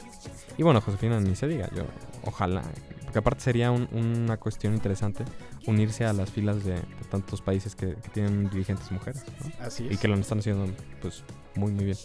Y 0.57 0.63
bueno, 0.63 0.81
Josefina 0.81 1.19
ni 1.19 1.35
se 1.35 1.47
diga, 1.47 1.69
yo 1.75 1.83
ojalá, 2.23 2.61
porque 3.03 3.19
aparte 3.19 3.41
sería 3.41 3.71
un- 3.71 3.87
una 3.91 4.37
cuestión 4.37 4.73
interesante 4.75 5.25
unirse 5.67 6.05
a 6.05 6.13
las 6.13 6.29
filas 6.31 6.63
de, 6.63 6.73
de 6.75 6.81
tantos 7.09 7.41
países 7.41 7.75
que, 7.75 7.95
que 7.95 8.09
tienen 8.09 8.49
dirigentes 8.51 8.91
mujeres, 8.91 9.23
¿no? 9.43 9.65
Así 9.65 9.87
Y 9.89 9.93
es. 9.95 9.99
que 9.99 10.07
lo 10.07 10.15
están 10.15 10.39
haciendo 10.39 10.71
pues 11.01 11.23
muy 11.55 11.71
muy 11.71 11.85
bien. 11.85 11.97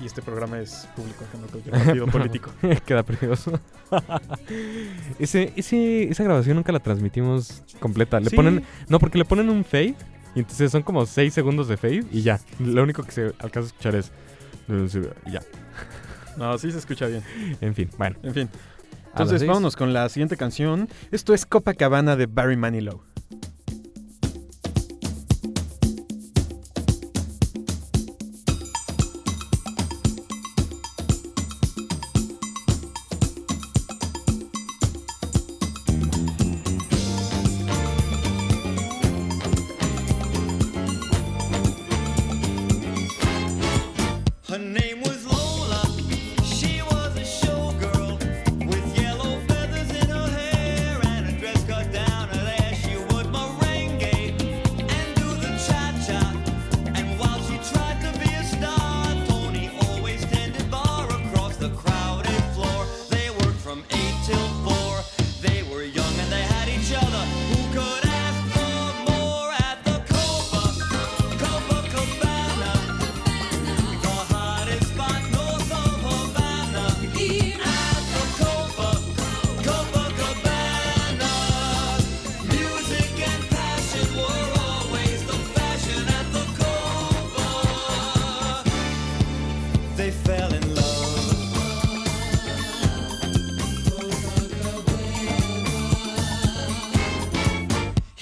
Y 0.00 0.06
este 0.06 0.20
programa 0.22 0.58
es 0.58 0.88
público, 0.96 1.24
ajeno 1.28 1.44
a 1.46 1.48
cualquier 1.48 1.74
partido 1.76 2.06
político. 2.08 2.50
Queda 2.86 3.02
precioso. 3.04 3.60
ese, 5.18 5.52
ese, 5.56 6.04
esa 6.10 6.24
grabación 6.24 6.56
nunca 6.56 6.72
la 6.72 6.80
transmitimos 6.80 7.62
completa. 7.80 8.18
Le 8.20 8.30
Sí. 8.30 8.36
ponen, 8.36 8.64
no, 8.88 8.98
porque 8.98 9.18
le 9.18 9.24
ponen 9.24 9.48
un 9.48 9.64
fade 9.64 9.94
y 10.34 10.40
entonces 10.40 10.72
son 10.72 10.82
como 10.82 11.06
6 11.06 11.32
segundos 11.32 11.68
de 11.68 11.76
fade 11.76 12.04
y 12.10 12.22
ya. 12.22 12.40
Lo 12.58 12.82
único 12.82 13.02
que 13.02 13.12
se 13.12 13.22
alcanza 13.38 13.60
a 13.60 13.66
escuchar 13.66 13.94
es 13.96 14.10
ya. 15.30 15.42
No, 16.36 16.56
sí 16.58 16.72
se 16.72 16.78
escucha 16.78 17.06
bien. 17.06 17.22
En 17.60 17.74
fin, 17.74 17.90
bueno. 17.98 18.16
En 18.22 18.32
fin. 18.34 18.48
Entonces 19.10 19.46
vámonos 19.46 19.76
con 19.76 19.92
la 19.92 20.08
siguiente 20.08 20.36
canción. 20.36 20.88
Esto 21.10 21.34
es 21.34 21.44
Copacabana 21.44 22.16
de 22.16 22.26
Barry 22.26 22.56
Manilow. 22.56 23.02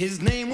His 0.01 0.23
name 0.23 0.50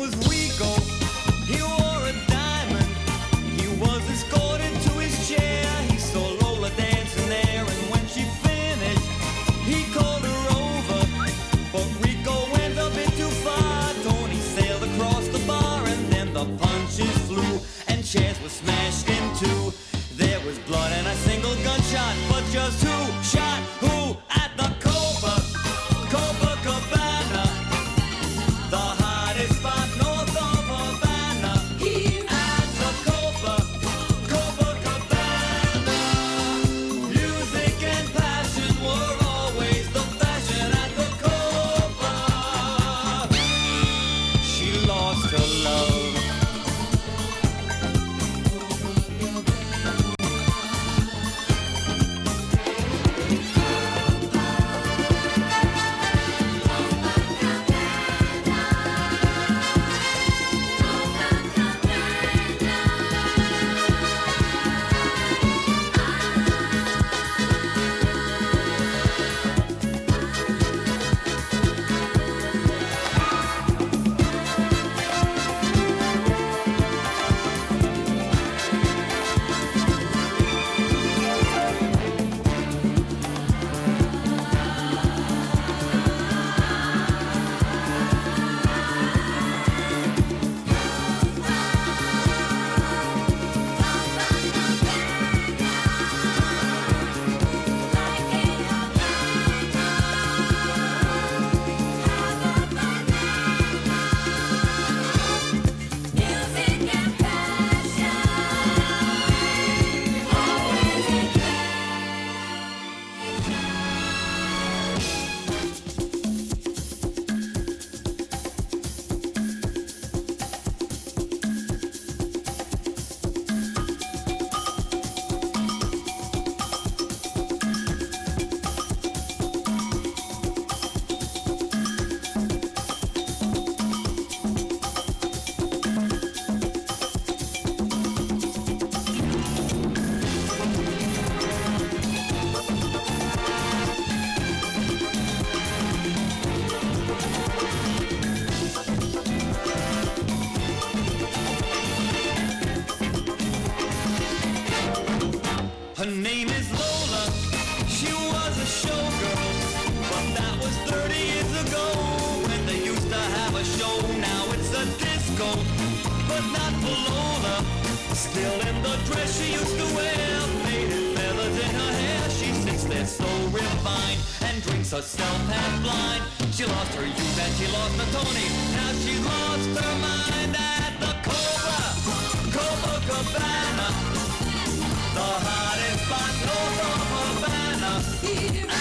here 188.27 188.76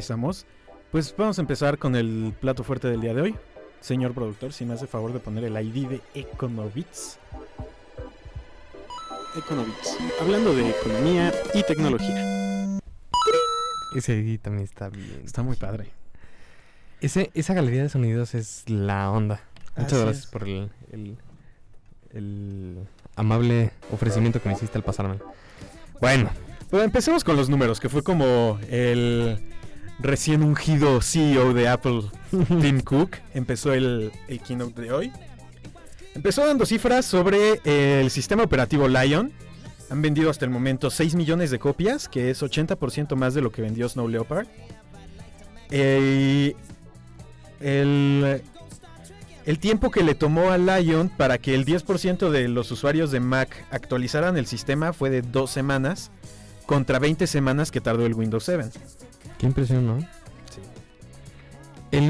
Regresamos. 0.00 0.46
Pues 0.92 1.14
vamos 1.14 1.36
a 1.38 1.42
empezar 1.42 1.76
con 1.76 1.94
el 1.94 2.32
plato 2.40 2.64
fuerte 2.64 2.88
del 2.88 3.02
día 3.02 3.12
de 3.12 3.20
hoy. 3.20 3.36
Señor 3.82 4.14
productor, 4.14 4.54
si 4.54 4.64
me 4.64 4.72
hace 4.72 4.86
favor 4.86 5.12
de 5.12 5.18
poner 5.18 5.44
el 5.44 5.52
ID 5.54 5.88
de 5.88 6.00
Econovits. 6.14 7.18
Econovits. 9.36 9.98
Hablando 10.18 10.54
de 10.54 10.70
economía 10.70 11.34
y 11.52 11.62
tecnología. 11.64 12.78
Ese 13.94 14.14
ID 14.16 14.40
también 14.40 14.64
está 14.64 14.88
bien. 14.88 15.20
Está 15.22 15.42
muy 15.42 15.56
padre. 15.56 15.90
Ese, 17.02 17.30
esa 17.34 17.52
galería 17.52 17.82
de 17.82 17.90
sonidos 17.90 18.34
es 18.34 18.64
la 18.70 19.10
onda. 19.10 19.42
Muchas 19.76 19.92
Así 19.92 20.02
gracias 20.02 20.24
es. 20.24 20.30
por 20.30 20.44
el, 20.44 20.70
el, 20.92 21.18
el 22.14 22.78
amable 23.16 23.72
ofrecimiento 23.92 24.40
que 24.40 24.48
me 24.48 24.54
hiciste 24.54 24.78
al 24.78 24.84
pasarme. 24.84 25.18
Bueno, 26.00 26.30
Pero 26.70 26.84
empecemos 26.84 27.22
con 27.22 27.36
los 27.36 27.50
números, 27.50 27.80
que 27.80 27.90
fue 27.90 28.02
como 28.02 28.58
el 28.70 29.38
recién 30.02 30.42
ungido 30.42 31.00
CEO 31.00 31.54
de 31.54 31.68
Apple, 31.68 32.02
Tim 32.60 32.80
Cook, 32.80 33.16
empezó 33.34 33.72
el, 33.72 34.12
el 34.28 34.40
keynote 34.40 34.80
de 34.80 34.92
hoy. 34.92 35.12
Empezó 36.14 36.44
dando 36.44 36.66
cifras 36.66 37.06
sobre 37.06 37.60
el 37.64 38.10
sistema 38.10 38.42
operativo 38.42 38.88
Lion. 38.88 39.32
Han 39.90 40.02
vendido 40.02 40.30
hasta 40.30 40.44
el 40.44 40.50
momento 40.50 40.90
6 40.90 41.14
millones 41.14 41.50
de 41.50 41.58
copias, 41.58 42.08
que 42.08 42.30
es 42.30 42.42
80% 42.42 43.16
más 43.16 43.34
de 43.34 43.42
lo 43.42 43.50
que 43.52 43.62
vendió 43.62 43.88
Snow 43.88 44.08
Leopard. 44.08 44.46
Eh, 45.70 46.54
el, 47.60 48.42
el 49.46 49.58
tiempo 49.58 49.90
que 49.90 50.02
le 50.02 50.14
tomó 50.14 50.50
a 50.50 50.58
Lion 50.58 51.08
para 51.08 51.38
que 51.38 51.54
el 51.54 51.64
10% 51.64 52.30
de 52.30 52.48
los 52.48 52.70
usuarios 52.70 53.10
de 53.10 53.20
Mac 53.20 53.64
actualizaran 53.70 54.36
el 54.36 54.46
sistema 54.46 54.92
fue 54.92 55.10
de 55.10 55.22
dos 55.22 55.50
semanas, 55.50 56.10
contra 56.66 56.98
20 56.98 57.26
semanas 57.26 57.70
que 57.70 57.80
tardó 57.80 58.06
el 58.06 58.14
Windows 58.14 58.44
7. 58.44 58.70
Qué 59.40 59.46
impresión, 59.46 59.86
¿no? 59.86 59.98
Sí. 60.50 60.60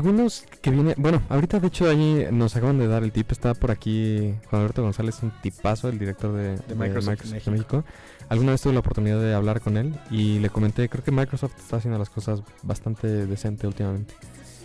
Windows 0.00 0.44
que 0.60 0.70
viene, 0.70 0.94
bueno, 0.98 1.22
ahorita 1.28 1.60
de 1.60 1.68
hecho 1.68 1.88
ahí 1.88 2.26
nos 2.32 2.56
acaban 2.56 2.78
de 2.78 2.88
dar 2.88 3.04
el 3.04 3.12
tip, 3.12 3.30
está 3.30 3.54
por 3.54 3.70
aquí 3.70 4.34
Juan 4.50 4.62
Alberto 4.62 4.82
González, 4.82 5.22
un 5.22 5.30
tipazo, 5.40 5.88
el 5.88 5.98
director 5.98 6.32
de, 6.32 6.56
de 6.56 6.74
Microsoft 6.74 7.22
de 7.22 7.50
México. 7.50 7.84
Alguna 8.28 8.52
vez 8.52 8.60
tuve 8.60 8.72
la 8.72 8.80
oportunidad 8.80 9.20
de 9.20 9.32
hablar 9.32 9.60
con 9.60 9.76
él 9.76 9.94
y 10.10 10.40
le 10.40 10.50
comenté, 10.50 10.88
creo 10.88 11.04
que 11.04 11.12
Microsoft 11.12 11.54
está 11.58 11.76
haciendo 11.76 11.98
las 11.98 12.10
cosas 12.10 12.42
bastante 12.62 13.26
decente 13.26 13.66
últimamente. 13.66 14.14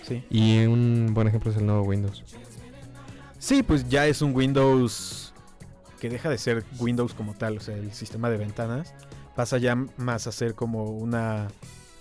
Sí. 0.03 0.23
Y 0.29 0.65
un 0.65 1.13
buen 1.13 1.27
ejemplo 1.27 1.51
es 1.51 1.57
el 1.57 1.65
nuevo 1.65 1.83
Windows. 1.83 2.23
Sí, 3.39 3.63
pues 3.63 3.87
ya 3.87 4.07
es 4.07 4.21
un 4.21 4.35
Windows 4.35 5.33
que 5.99 6.09
deja 6.09 6.29
de 6.29 6.37
ser 6.37 6.63
Windows 6.79 7.13
como 7.13 7.35
tal, 7.35 7.57
o 7.57 7.59
sea, 7.59 7.75
el 7.75 7.93
sistema 7.93 8.29
de 8.29 8.37
ventanas 8.37 8.93
pasa 9.35 9.57
ya 9.57 9.75
más 9.97 10.27
a 10.27 10.31
ser 10.31 10.55
como 10.55 10.85
una 10.85 11.47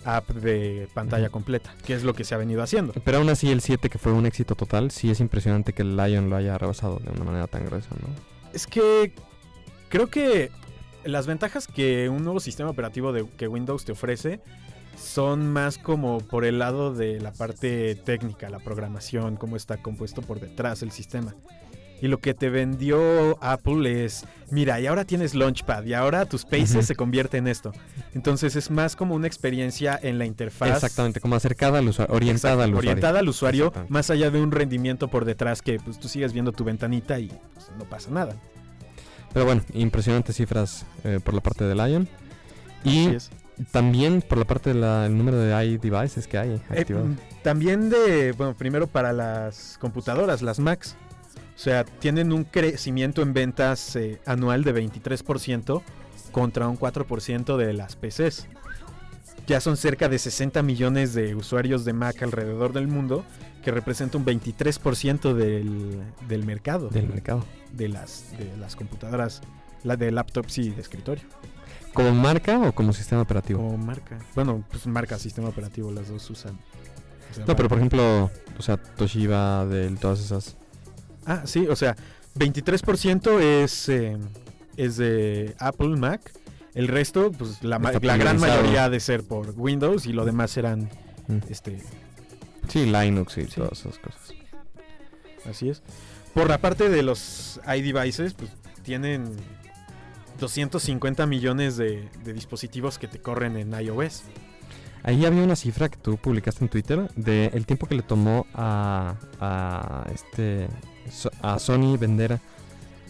app 0.05 0.29
de 0.29 0.87
pantalla 0.93 1.29
completa, 1.29 1.73
que 1.85 1.93
es 1.93 2.03
lo 2.03 2.13
que 2.13 2.23
se 2.23 2.35
ha 2.35 2.37
venido 2.37 2.61
haciendo. 2.61 2.93
Pero 3.03 3.17
aún 3.17 3.29
así 3.29 3.51
el 3.51 3.61
7 3.61 3.89
que 3.89 3.97
fue 3.97 4.13
un 4.13 4.25
éxito 4.25 4.55
total, 4.55 4.91
sí 4.91 5.09
es 5.09 5.19
impresionante 5.19 5.73
que 5.73 5.81
el 5.81 5.97
Lion 5.97 6.29
lo 6.29 6.35
haya 6.35 6.57
rebasado 6.57 6.99
de 6.99 7.09
una 7.09 7.23
manera 7.23 7.47
tan 7.47 7.65
gruesa, 7.65 7.89
¿no? 8.01 8.07
Es 8.53 8.67
que 8.67 9.13
creo 9.89 10.07
que 10.07 10.51
las 11.03 11.27
ventajas 11.27 11.67
que 11.67 12.09
un 12.09 12.23
nuevo 12.23 12.39
sistema 12.39 12.69
operativo 12.69 13.11
de, 13.11 13.25
que 13.37 13.47
Windows 13.47 13.85
te 13.85 13.91
ofrece 13.91 14.39
son 14.97 15.51
más 15.51 15.77
como 15.77 16.19
por 16.19 16.45
el 16.45 16.59
lado 16.59 16.93
de 16.93 17.19
la 17.19 17.33
parte 17.33 17.95
técnica, 17.95 18.49
la 18.49 18.59
programación, 18.59 19.35
cómo 19.35 19.55
está 19.55 19.77
compuesto 19.77 20.21
por 20.21 20.39
detrás 20.39 20.81
el 20.83 20.91
sistema. 20.91 21.35
Y 22.01 22.07
lo 22.07 22.19
que 22.19 22.33
te 22.33 22.49
vendió 22.49 23.37
Apple 23.41 24.05
es, 24.05 24.25
mira, 24.51 24.79
y 24.81 24.85
ahora 24.87 25.05
tienes 25.05 25.33
Launchpad, 25.33 25.85
y 25.85 25.93
ahora 25.93 26.25
tus 26.25 26.43
Paces 26.45 26.85
se 26.85 26.95
convierte 26.95 27.37
en 27.37 27.47
esto. 27.47 27.71
Entonces 28.13 28.55
es 28.57 28.69
más 28.69 28.95
como 28.95 29.15
una 29.15 29.27
experiencia 29.27 29.97
en 30.01 30.19
la 30.19 30.25
interfaz. 30.25 30.69
Exactamente, 30.71 31.19
como 31.21 31.35
acercada 31.35 31.79
al 31.79 31.87
usuario, 31.87 32.13
orientada 32.13 32.53
Exacto, 32.55 32.63
al 32.63 32.69
usuario. 32.71 32.89
orientada 32.91 33.19
al 33.19 33.29
usuario, 33.29 33.73
más 33.89 34.09
allá 34.09 34.29
de 34.29 34.41
un 34.41 34.51
rendimiento 34.51 35.07
por 35.07 35.23
detrás 35.25 35.61
que 35.61 35.79
pues, 35.79 35.99
tú 35.99 36.07
sigues 36.09 36.33
viendo 36.33 36.51
tu 36.51 36.63
ventanita 36.65 37.17
y 37.19 37.27
pues, 37.53 37.71
no 37.79 37.85
pasa 37.85 38.11
nada. 38.11 38.35
Pero 39.33 39.45
bueno, 39.45 39.61
impresionantes 39.73 40.35
cifras 40.35 40.85
eh, 41.05 41.19
por 41.23 41.33
la 41.33 41.41
parte 41.41 41.63
de 41.63 41.75
Lion. 41.75 42.07
Y 42.83 43.07
Así 43.07 43.15
es. 43.15 43.29
también 43.71 44.21
por 44.21 44.37
la 44.37 44.45
parte 44.45 44.73
del 44.73 45.17
número 45.17 45.37
de 45.39 45.65
iDevices 45.65 46.27
que 46.27 46.37
hay 46.37 46.49
Eh, 46.51 46.61
activados. 46.79 47.07
mm, 47.09 47.15
también 47.41 47.89
de, 47.89 48.33
bueno, 48.33 48.53
primero 48.53 48.85
para 48.87 49.11
las 49.11 49.77
computadoras, 49.81 50.41
las 50.41 50.59
Macs. 50.59 50.95
O 51.55 51.57
sea, 51.57 51.85
tienen 51.85 52.33
un 52.33 52.43
crecimiento 52.43 53.21
en 53.21 53.33
ventas 53.33 53.95
eh, 53.95 54.19
anual 54.25 54.63
de 54.63 54.73
23% 54.75 55.81
contra 56.31 56.67
un 56.67 56.77
4% 56.77 57.55
de 57.57 57.73
las 57.73 57.95
PCs. 57.95 58.47
Ya 59.47 59.61
son 59.61 59.77
cerca 59.77 60.09
de 60.09 60.19
60 60.19 60.61
millones 60.63 61.13
de 61.13 61.35
usuarios 61.35 61.85
de 61.85 61.93
Mac 61.93 62.21
alrededor 62.23 62.73
del 62.73 62.87
mundo, 62.87 63.23
que 63.63 63.71
representa 63.71 64.17
un 64.17 64.25
23% 64.25 65.33
del, 65.33 66.01
del 66.27 66.45
mercado 66.45 66.89
del 66.89 67.07
mercado. 67.07 67.45
de 67.71 67.87
las, 67.87 68.25
de 68.37 68.57
las 68.57 68.75
computadoras, 68.75 69.41
la 69.83 69.95
de 69.95 70.11
laptops 70.11 70.57
y 70.57 70.69
de 70.71 70.81
escritorio. 70.81 71.23
¿Como 71.93 72.13
marca 72.13 72.59
o 72.59 72.73
como 72.73 72.91
sistema 72.91 73.21
operativo? 73.21 73.65
O 73.65 73.77
marca. 73.77 74.19
Bueno, 74.35 74.63
pues 74.69 74.85
marca, 74.85 75.17
sistema 75.17 75.47
operativo, 75.47 75.91
las 75.91 76.09
dos 76.09 76.29
usan. 76.29 76.59
O 77.31 77.33
sea, 77.33 77.45
No, 77.45 77.55
pero 77.55 77.69
por 77.69 77.77
ejemplo, 77.77 78.29
o 78.57 78.61
sea, 78.61 78.75
Toshiba, 78.77 79.65
Dell, 79.65 79.97
todas 79.97 80.19
esas. 80.19 80.57
Ah, 81.25 81.41
sí, 81.45 81.67
o 81.67 81.75
sea, 81.75 81.95
23% 82.35 83.39
es, 83.39 83.89
eh, 83.89 84.17
es 84.77 84.97
de 84.97 85.55
Apple 85.59 85.95
Mac. 85.97 86.31
El 86.73 86.87
resto, 86.89 87.31
pues 87.31 87.63
la, 87.63 87.79
ma- 87.79 87.91
la 87.93 88.17
gran 88.17 88.39
mayoría 88.39 88.85
ha 88.85 88.89
de 88.89 88.99
ser 88.99 89.23
por 89.23 89.53
Windows 89.55 90.05
y 90.07 90.13
lo 90.13 90.25
demás 90.25 90.51
serán, 90.51 90.89
Mm. 91.27 91.37
este, 91.49 91.79
Sí, 92.67 92.85
Linux 92.85 93.37
y 93.37 93.45
Sí. 93.45 93.55
todas 93.55 93.79
esas 93.79 93.97
cosas. 93.99 94.33
así 95.49 95.69
es. 95.69 95.81
Por 96.33 96.49
la 96.49 96.57
parte 96.57 96.89
de 96.89 97.01
los 97.03 97.61
iDevices, 97.67 98.33
pues 98.33 98.49
tienen 98.83 99.35
250 100.39 101.25
millones 101.27 101.77
de, 101.77 102.09
de 102.23 102.33
dispositivos 102.33 102.97
que 102.99 103.07
te 103.07 103.19
corren 103.19 103.55
en 103.57 103.71
iOS. 103.79 104.23
Ahí 105.03 105.23
había 105.25 105.43
una 105.43 105.55
cifra 105.55 105.87
que 105.89 105.97
tú 105.97 106.17
publicaste 106.17 106.65
en 106.65 106.69
Twitter 106.69 107.09
de 107.15 107.45
el 107.53 107.65
tiempo 107.65 107.87
que 107.87 107.95
le 107.95 108.01
tomó 108.01 108.47
a, 108.55 109.15
a 109.39 110.07
este 110.13 110.67
a 111.41 111.59
Sony 111.59 111.97
vender. 111.97 112.39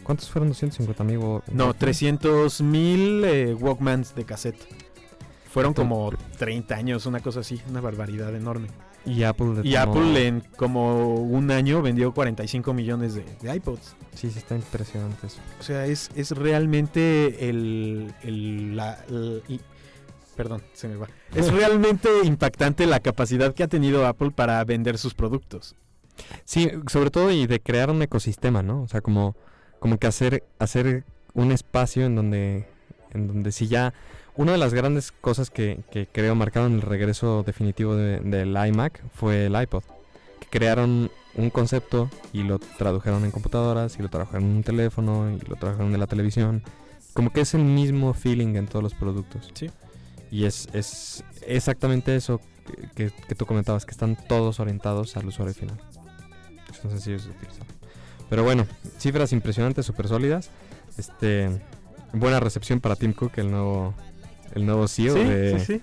¿Cuántos 0.03 0.29
fueron 0.29 0.49
250 0.49 1.03
mil? 1.03 1.19
No, 1.51 1.73
300 1.73 2.61
mil 2.61 3.23
eh, 3.25 3.53
Walkmans 3.55 4.13
de 4.15 4.23
cassette. 4.25 4.61
Fueron 5.51 5.73
como 5.73 6.11
30 6.37 6.75
años, 6.75 7.05
una 7.05 7.21
cosa 7.21 7.39
así, 7.39 7.61
una 7.69 7.81
barbaridad 7.81 8.35
enorme. 8.35 8.67
Y 9.05 9.23
Apple. 9.23 9.61
le 9.63 9.67
Y 9.69 9.75
Apple 9.75 10.27
en 10.27 10.41
como 10.57 11.13
un 11.15 11.49
año 11.51 11.81
vendió 11.81 12.11
45 12.13 12.73
millones 12.73 13.13
de, 13.13 13.23
de 13.41 13.55
iPods. 13.55 13.95
Sí, 14.15 14.29
sí, 14.31 14.39
está 14.39 14.55
impresionante 14.55 15.27
eso. 15.27 15.37
O 15.59 15.63
sea, 15.63 15.85
es, 15.85 16.09
es 16.15 16.31
realmente 16.31 17.47
el... 17.49 18.13
el- 18.23 18.75
la- 18.75 19.03
el- 19.07 19.43
y- 19.47 19.61
perdón, 20.35 20.61
se 20.73 20.87
me 20.87 20.95
va. 20.97 21.07
Es 21.33 21.51
realmente 21.53 22.09
impactante 22.25 22.85
la 22.87 22.99
capacidad 22.99 23.53
que 23.53 23.63
ha 23.63 23.67
tenido 23.67 24.05
Apple 24.07 24.31
para 24.31 24.63
vender 24.65 24.97
sus 24.97 25.13
productos. 25.13 25.75
Sí, 26.43 26.69
sobre 26.87 27.11
todo 27.11 27.31
y 27.31 27.47
de 27.47 27.59
crear 27.59 27.89
un 27.89 28.01
ecosistema, 28.01 28.61
¿no? 28.63 28.83
O 28.83 28.87
sea, 28.87 29.01
como, 29.01 29.35
como 29.79 29.97
que 29.97 30.07
hacer, 30.07 30.43
hacer 30.59 31.03
un 31.33 31.51
espacio 31.51 32.05
en 32.05 32.15
donde, 32.15 32.67
en 33.13 33.27
donde 33.27 33.51
si 33.51 33.67
ya... 33.67 33.93
Una 34.37 34.51
de 34.51 34.57
las 34.57 34.73
grandes 34.73 35.13
cosas 35.13 35.49
que, 35.49 35.79
que 35.91 36.07
creo 36.07 36.35
marcaron 36.35 36.73
el 36.73 36.81
regreso 36.81 37.43
definitivo 37.43 37.95
de- 37.95 38.19
del 38.19 38.49
iMac 38.49 39.01
fue 39.13 39.45
el 39.45 39.55
iPod. 39.61 39.83
Que 40.41 40.47
crearon 40.49 41.09
un 41.35 41.49
concepto 41.49 42.09
y 42.33 42.43
lo 42.43 42.59
tradujeron 42.59 43.23
en 43.23 43.31
computadoras 43.31 43.97
y 43.97 44.01
lo 44.01 44.09
tradujeron 44.09 44.43
en 44.43 44.55
un 44.57 44.63
teléfono 44.63 45.31
y 45.31 45.39
lo 45.47 45.55
tradujeron 45.55 45.93
en 45.93 45.99
la 46.01 46.07
televisión. 46.07 46.63
Como 47.13 47.31
que 47.31 47.39
es 47.41 47.53
el 47.53 47.63
mismo 47.63 48.13
feeling 48.13 48.55
en 48.57 48.67
todos 48.67 48.83
los 48.83 48.93
productos. 48.93 49.49
Sí. 49.53 49.71
Y 50.31 50.43
es, 50.43 50.67
es 50.73 51.23
exactamente 51.47 52.13
eso 52.17 52.41
que, 52.93 53.09
que- 53.09 53.13
que 53.25 53.35
tú 53.35 53.45
comentabas, 53.45 53.85
que 53.85 53.91
están 53.91 54.17
todos 54.27 54.59
orientados 54.59 55.15
al 55.15 55.27
usuario 55.27 55.53
final. 55.53 55.79
Son 56.81 56.91
sencillos 56.91 57.25
de 57.25 57.31
utilizar. 57.31 57.65
Pero 58.29 58.43
bueno, 58.43 58.65
cifras 58.97 59.31
impresionantes, 59.33 59.85
súper 59.85 60.07
sólidas. 60.07 60.49
Este, 60.97 61.49
buena 62.13 62.39
recepción 62.39 62.79
para 62.79 62.95
Tim 62.95 63.13
Cook, 63.13 63.37
el 63.37 63.51
nuevo, 63.51 63.93
el 64.53 64.65
nuevo 64.65 64.87
CEO, 64.87 65.13
de- 65.15 65.59
sí, 65.59 65.65
sí. 65.65 65.81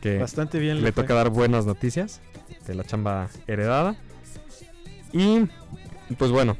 que 0.00 0.18
Bastante 0.18 0.58
bien. 0.58 0.82
le 0.82 0.92
toca 0.92 1.14
dar 1.14 1.30
buenas 1.30 1.66
noticias 1.66 2.20
de 2.66 2.74
la 2.74 2.84
chamba 2.84 3.28
heredada. 3.46 3.96
Y 5.12 5.46
pues 6.18 6.30
bueno, 6.30 6.56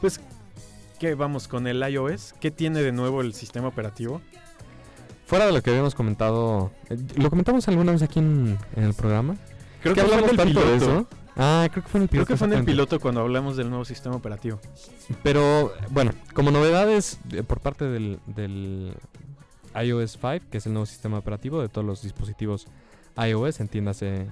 Pues, 0.00 0.20
¿qué 0.98 1.14
vamos 1.14 1.48
con 1.48 1.66
el 1.66 1.82
iOS? 1.88 2.34
¿Qué 2.40 2.50
tiene 2.50 2.82
de 2.82 2.92
nuevo 2.92 3.20
el 3.20 3.34
sistema 3.34 3.68
operativo? 3.68 4.20
fuera 5.26 5.46
de 5.46 5.52
lo 5.52 5.62
que 5.62 5.70
habíamos 5.70 5.94
comentado, 5.94 6.70
eh, 6.90 6.98
lo 7.16 7.30
comentamos 7.30 7.66
alguna 7.68 7.92
vez 7.92 8.02
aquí 8.02 8.18
en, 8.18 8.58
en 8.76 8.84
el 8.84 8.92
programa. 8.92 9.36
Creo 9.82 9.94
¿Qué 9.94 10.02
que 10.02 10.06
en 10.06 10.12
hablamos 10.22 10.54
de 10.54 10.76
eso? 10.76 11.08
Ah, 11.36 11.66
creo 11.70 11.82
que 11.82 11.88
fue 11.90 11.98
en 11.98 12.02
el 12.04 12.08
Creo 12.08 12.24
piloto. 12.24 12.32
que 12.32 12.36
fue 12.36 12.46
en 12.46 12.52
el 12.52 12.64
piloto 12.64 13.00
cuando 13.00 13.20
hablamos 13.20 13.56
del 13.56 13.68
nuevo 13.68 13.84
sistema 13.84 14.14
operativo. 14.16 14.60
Pero 15.22 15.72
bueno, 15.90 16.12
como 16.32 16.50
novedades 16.50 17.18
eh, 17.32 17.42
por 17.42 17.60
parte 17.60 17.84
del, 17.86 18.20
del 18.26 18.94
iOS 19.74 20.12
5, 20.20 20.46
que 20.50 20.58
es 20.58 20.66
el 20.66 20.72
nuevo 20.74 20.86
sistema 20.86 21.18
operativo 21.18 21.60
de 21.60 21.68
todos 21.68 21.84
los 21.86 22.02
dispositivos 22.02 22.66
iOS, 23.16 23.58
entiéndase 23.60 24.28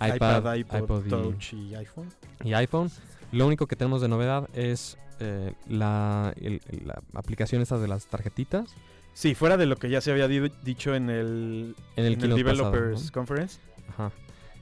iPad, 0.00 0.54
iPod, 0.54 0.78
iPod 0.82 1.06
y- 1.06 1.08
Touch 1.08 1.52
y 1.54 1.74
iPhone. 1.74 2.08
y 2.44 2.52
iPhone. 2.52 2.90
Lo 3.32 3.46
único 3.46 3.66
que 3.66 3.74
tenemos 3.74 4.00
de 4.00 4.06
novedad 4.08 4.48
es 4.54 4.96
eh, 5.18 5.54
la, 5.68 6.32
el- 6.36 6.60
la 6.84 7.02
aplicación 7.14 7.62
esta 7.62 7.78
de 7.78 7.88
las 7.88 8.06
tarjetitas 8.06 8.70
Sí, 9.12 9.34
fuera 9.34 9.56
de 9.56 9.66
lo 9.66 9.74
que 9.76 9.90
ya 9.90 10.00
se 10.00 10.12
había 10.12 10.28
di- 10.28 10.52
dicho 10.62 10.94
en 10.94 11.10
el, 11.10 11.74
en 11.96 12.04
el, 12.04 12.12
en 12.12 12.12
el 12.12 12.18
keynote 12.20 12.44
pasado, 12.44 12.70
Developers 12.70 13.04
¿no? 13.06 13.12
Conference. 13.12 13.58
Ajá. 13.88 14.12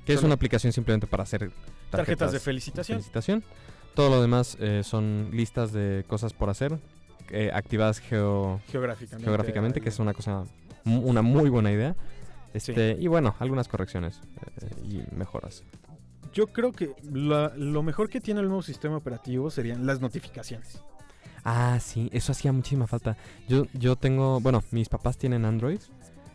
Que 0.07 0.13
es 0.15 0.23
una 0.23 0.35
aplicación 0.35 0.73
simplemente 0.73 1.07
para 1.07 1.25
hacer 1.25 1.41
tarjetas, 1.41 1.91
Tarjetas 1.91 2.33
de 2.33 2.41
felicitación. 2.41 2.99
felicitación. 2.99 3.45
Todo 3.95 4.11
lo 4.11 4.23
demás 4.23 4.57
eh, 4.61 4.83
son 4.85 5.31
listas 5.33 5.73
de 5.73 6.05
cosas 6.07 6.33
por 6.33 6.49
hacer, 6.51 6.79
eh, 7.31 7.51
activadas 7.53 7.99
geo, 7.99 8.61
Geográficamente. 8.69 9.25
geográficamente, 9.25 9.81
que 9.81 9.89
es 9.89 9.99
una 9.99 10.15
cosa, 10.15 10.45
una 10.85 11.23
muy 11.23 11.51
buena 11.51 11.73
idea. 11.73 11.97
Este, 12.55 12.97
Y 13.01 13.07
bueno, 13.09 13.35
algunas 13.41 13.69
correcciones 13.69 14.21
eh, 14.63 14.69
y 15.11 15.15
mejoras. 15.17 15.63
Yo 16.33 16.47
creo 16.49 16.73
que 16.73 16.95
la- 17.13 17.53
lo 17.57 17.83
mejor 17.83 18.09
que 18.09 18.21
tiene 18.21 18.41
el 18.41 18.47
nuevo 18.47 18.63
sistema 18.63 18.97
operativo 18.99 19.51
serían 19.51 19.87
las 19.87 20.01
notificaciones. 20.01 20.81
Ah, 21.45 21.79
sí, 21.81 22.09
eso 22.13 22.33
hacía 22.33 22.53
muchísima 22.53 22.87
falta. 22.87 23.17
Yo, 23.49 23.67
yo 23.73 23.97
tengo, 23.97 24.41
bueno, 24.41 24.63
mis 24.71 24.89
papás 24.89 25.17
tienen 25.17 25.45
Android, 25.45 25.81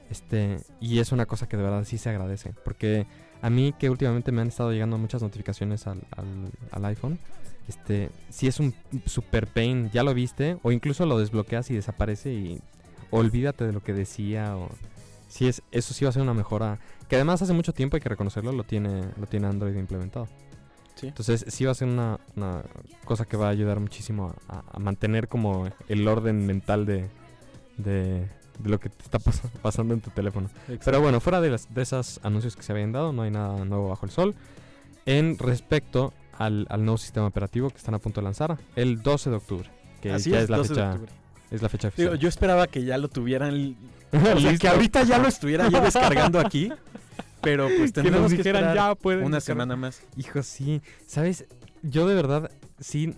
este, 0.10 0.58
y 0.80 1.00
es 1.00 1.12
una 1.12 1.26
cosa 1.26 1.48
que 1.48 1.58
de 1.58 1.64
verdad 1.64 1.84
sí 1.86 1.98
se 1.98 2.10
agradece, 2.10 2.54
porque 2.66 3.06
a 3.42 3.50
mí 3.50 3.74
que 3.78 3.90
últimamente 3.90 4.32
me 4.32 4.42
han 4.42 4.48
estado 4.50 4.72
llegando 4.72 4.98
muchas 4.98 5.22
notificaciones 5.22 5.88
al, 5.88 6.02
al- 6.16 6.52
al 6.72 6.86
iPhone, 6.86 7.20
este, 7.68 8.10
sí 8.30 8.48
es 8.48 8.60
un 8.60 8.74
super 9.06 9.48
pain, 9.48 9.90
ya 9.92 10.04
lo 10.04 10.14
viste, 10.14 10.58
o 10.64 10.72
incluso 10.72 11.06
lo 11.06 11.18
desbloqueas 11.20 11.70
y 11.72 11.76
desaparece 11.76 12.34
y 12.34 12.62
olvídate 13.12 13.66
de 13.66 13.74
lo 13.74 13.82
que 13.82 13.94
decía, 13.94 14.56
o 14.58 14.70
sí 15.28 15.48
es, 15.48 15.62
eso 15.72 15.94
sí 15.94 16.06
va 16.06 16.10
a 16.10 16.14
ser 16.14 16.22
una 16.22 16.34
mejora, 16.34 16.80
que 17.08 17.16
además 17.16 17.42
hace 17.42 17.54
mucho 17.54 17.74
tiempo 17.74 17.96
hay 17.98 18.02
que 18.02 18.10
reconocerlo, 18.10 18.52
lo 18.52 18.64
tiene, 18.64 19.02
lo 19.20 19.28
tiene 19.28 19.48
Android 19.48 19.76
implementado. 19.76 20.28
Sí. 20.96 21.08
Entonces 21.08 21.46
sí 21.48 21.66
va 21.66 21.72
a 21.72 21.76
ser 21.76 21.88
una, 21.88 22.20
una 22.36 22.62
cosa 23.06 23.26
que 23.26 23.38
va 23.38 23.48
a 23.48 23.50
ayudar 23.50 23.80
muchísimo 23.80 24.36
a, 24.48 24.64
a 24.72 24.80
mantener 24.80 25.28
como 25.28 25.68
el 25.88 26.08
orden 26.08 26.46
mental 26.46 26.86
de, 26.86 27.08
de, 27.78 28.28
de 28.62 28.70
lo 28.70 28.80
que 28.80 28.90
te 28.90 29.04
está 29.04 29.20
pas- 29.20 29.42
pasando 29.62 29.94
en 29.94 30.02
tu 30.02 30.10
teléfono. 30.12 30.50
Pero 30.84 31.02
bueno, 31.02 31.20
fuera 31.20 31.42
de, 31.42 31.50
las, 31.52 31.74
de 31.74 31.82
esos 31.82 32.20
anuncios 32.24 32.56
que 32.56 32.64
se 32.64 32.72
habían 32.72 32.92
dado, 32.92 33.12
no 33.14 33.22
hay 33.24 33.32
nada 33.32 33.64
nuevo 33.66 33.90
bajo 33.90 34.06
el 34.06 34.12
sol. 34.12 34.36
En 35.06 35.38
respecto 35.38 36.14
al, 36.38 36.68
al 36.70 36.84
nuevo 36.86 36.98
sistema 36.98 37.28
operativo 37.28 37.70
que 37.70 37.78
están 37.78 37.94
a 37.96 38.00
punto 38.00 38.22
de 38.22 38.26
lanzar, 38.26 38.58
el 38.76 39.02
12 39.02 39.30
de 39.32 39.36
octubre, 39.36 39.70
que 40.02 40.12
Así 40.12 40.30
ya 40.32 40.38
es, 40.38 40.44
es, 40.46 40.50
la 40.50 40.58
12 40.58 40.74
de 40.74 40.76
fecha, 40.76 41.00
es 41.52 41.62
la 41.62 41.70
fecha 41.70 41.92
Digo, 41.98 42.16
yo 42.16 42.30
esperaba 42.30 42.68
que 42.68 42.84
ya 42.84 42.98
lo 42.98 43.08
tuvieran. 43.10 43.76
O 44.14 44.40
sea, 44.42 44.58
que 44.58 44.68
ahorita 44.68 45.04
ya 45.04 45.18
lo 45.20 45.30
estuviera 45.30 45.70
ya 45.70 45.80
descargando 45.80 46.40
aquí. 46.40 46.70
Pero 47.42 47.68
pues 47.76 47.92
Que 47.92 48.02
tendremos 48.02 48.22
nos 48.24 48.32
que 48.32 48.38
dijeran, 48.38 48.64
esperar 48.66 48.90
ya 48.90 48.96
pueden 48.96 49.24
una 49.24 49.38
descargar". 49.38 49.64
semana 49.64 49.76
más. 49.78 50.02
Hijo, 50.18 50.44
sí. 50.44 50.82
¿Sabes? 51.08 51.46
Yo 51.82 52.06
de 52.08 52.14
verdad, 52.14 52.52
sí. 52.80 53.16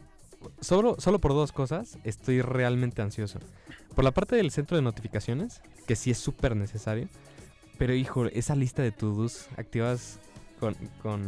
Solo, 0.61 0.95
solo 0.99 1.19
por 1.19 1.31
dos 1.33 1.51
cosas 1.51 1.97
estoy 2.03 2.41
realmente 2.41 3.01
ansioso. 3.01 3.39
Por 3.95 4.03
la 4.03 4.11
parte 4.11 4.35
del 4.35 4.51
centro 4.51 4.75
de 4.77 4.83
notificaciones, 4.83 5.61
que 5.87 5.95
sí 5.95 6.11
es 6.11 6.17
súper 6.17 6.55
necesario. 6.55 7.07
Pero, 7.77 7.93
hijo, 7.93 8.25
esa 8.27 8.55
lista 8.55 8.81
de 8.83 8.91
to-dos 8.91 9.47
activas 9.57 10.19
con, 10.59 10.75
con, 11.01 11.23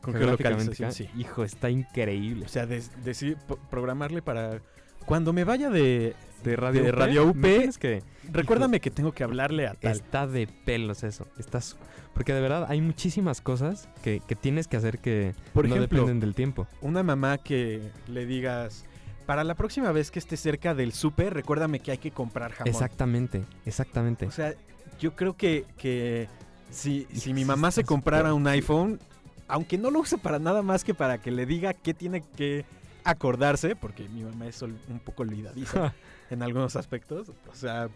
Con 0.00 0.14
geolocalización, 0.14 0.92
sí. 0.92 1.08
Hijo, 1.18 1.44
está 1.44 1.68
increíble. 1.70 2.46
O 2.46 2.48
sea, 2.48 2.66
decir, 2.66 3.36
po- 3.46 3.58
programarle 3.70 4.22
para. 4.22 4.60
Cuando 5.04 5.32
me 5.32 5.44
vaya 5.44 5.68
de. 5.70 6.14
de 6.44 6.56
radio, 6.56 6.82
de 6.84 6.90
UP, 6.90 6.96
Radio 6.96 7.26
UP, 7.28 7.36
¿me 7.36 7.56
tienes 7.58 7.78
que 7.78 8.02
Recuérdame 8.32 8.80
que 8.80 8.90
tengo 8.90 9.12
que 9.12 9.24
hablarle 9.24 9.66
a 9.66 9.74
tal. 9.74 9.92
Está 9.92 10.26
de 10.26 10.46
pelos 10.46 11.02
eso. 11.02 11.26
Estás, 11.38 11.76
porque 12.14 12.32
de 12.32 12.40
verdad 12.40 12.66
hay 12.68 12.80
muchísimas 12.80 13.40
cosas 13.40 13.88
que, 14.02 14.20
que 14.26 14.36
tienes 14.36 14.68
que 14.68 14.76
hacer 14.76 14.98
que 14.98 15.34
Por 15.52 15.68
no 15.68 15.74
ejemplo, 15.74 15.98
dependen 15.98 16.20
del 16.20 16.34
tiempo. 16.34 16.66
una 16.80 17.02
mamá 17.02 17.38
que 17.38 17.82
le 18.08 18.26
digas. 18.26 18.84
Para 19.30 19.44
la 19.44 19.54
próxima 19.54 19.92
vez 19.92 20.10
que 20.10 20.18
esté 20.18 20.36
cerca 20.36 20.74
del 20.74 20.92
súper, 20.92 21.32
recuérdame 21.32 21.78
que 21.78 21.92
hay 21.92 21.98
que 21.98 22.10
comprar 22.10 22.50
jamón. 22.50 22.66
Exactamente, 22.68 23.44
exactamente. 23.64 24.26
O 24.26 24.32
sea, 24.32 24.54
yo 24.98 25.14
creo 25.14 25.36
que, 25.36 25.66
que 25.78 26.28
si, 26.68 27.06
si 27.12 27.32
mi 27.32 27.44
mamá 27.44 27.70
se 27.70 27.84
comprara 27.84 28.34
un 28.34 28.48
iPhone, 28.48 28.98
aunque 29.46 29.78
no 29.78 29.92
lo 29.92 30.00
use 30.00 30.18
para 30.18 30.40
nada 30.40 30.62
más 30.62 30.82
que 30.82 30.94
para 30.94 31.18
que 31.18 31.30
le 31.30 31.46
diga 31.46 31.74
qué 31.74 31.94
tiene 31.94 32.22
que 32.22 32.64
acordarse, 33.04 33.76
porque 33.76 34.08
mi 34.08 34.24
mamá 34.24 34.48
es 34.48 34.62
un 34.62 35.00
poco 35.04 35.22
olvidadiza 35.22 35.94
en 36.30 36.42
algunos 36.42 36.74
aspectos. 36.74 37.30
O 37.52 37.54
sea, 37.54 37.88